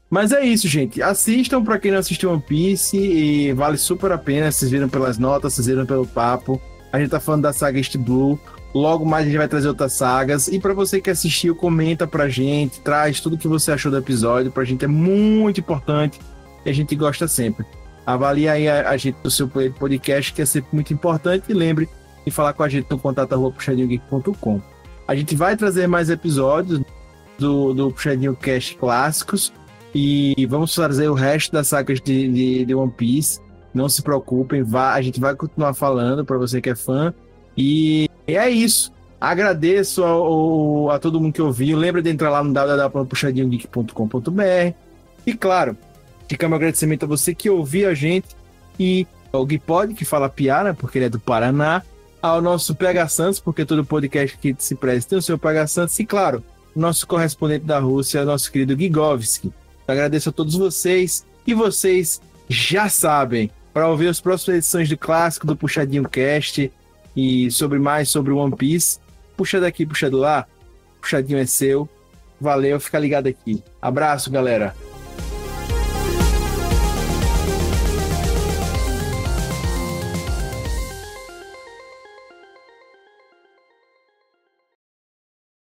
[0.10, 1.02] Mas é isso, gente.
[1.02, 4.52] Assistam para quem não assistiu One Piece e vale super a pena.
[4.52, 6.62] Vocês viram pelas notas, vocês viram pelo papo.
[6.92, 8.38] A gente tá falando da saga East Blue.
[8.76, 10.50] Logo mais a gente vai trazer outras sagas.
[10.50, 14.52] E para você que assistiu, comenta pra gente, traz tudo que você achou do episódio.
[14.52, 16.20] Pra gente é muito importante
[16.66, 17.66] e a gente gosta sempre.
[18.06, 21.46] Avalie aí a, a gente no seu podcast, que é sempre muito importante.
[21.48, 21.88] E lembre
[22.26, 24.62] de falar com a gente no contato puxadinhogeek.com.
[25.08, 26.82] A gente vai trazer mais episódios
[27.38, 29.52] do, do Puxadinho Cast clássicos
[29.94, 33.42] e vamos trazer o resto das sagas de, de, de One Piece.
[33.74, 37.14] Não se preocupem, vá, a gente vai continuar falando para você que é fã.
[37.58, 38.92] E e é isso.
[39.20, 41.78] Agradeço ao, a todo mundo que ouviu.
[41.78, 44.74] Lembra de entrar lá no www.puxadinhogeek.com.br.
[45.26, 45.76] E claro,
[46.30, 48.30] fica meu agradecimento a você que ouviu a gente
[48.80, 51.84] e ao Guipod, que fala piara, porque ele é do Paraná,
[52.22, 56.00] ao nosso PH Santos, porque todo podcast que se presta tem o seu PH Santos,
[56.00, 56.44] e claro,
[56.76, 59.52] nosso correspondente da Rússia, nosso querido Gigovski.
[59.88, 65.48] Agradeço a todos vocês e vocês já sabem, para ouvir as próximas edições do clássico
[65.48, 66.72] do Puxadinho Cast,
[67.16, 69.00] e sobre mais sobre One Piece,
[69.36, 70.48] puxa daqui, puxa do lá,
[71.02, 71.90] puxadinho é seu.
[72.40, 73.64] Valeu, fica ligado aqui.
[73.82, 74.76] Abraço, galera.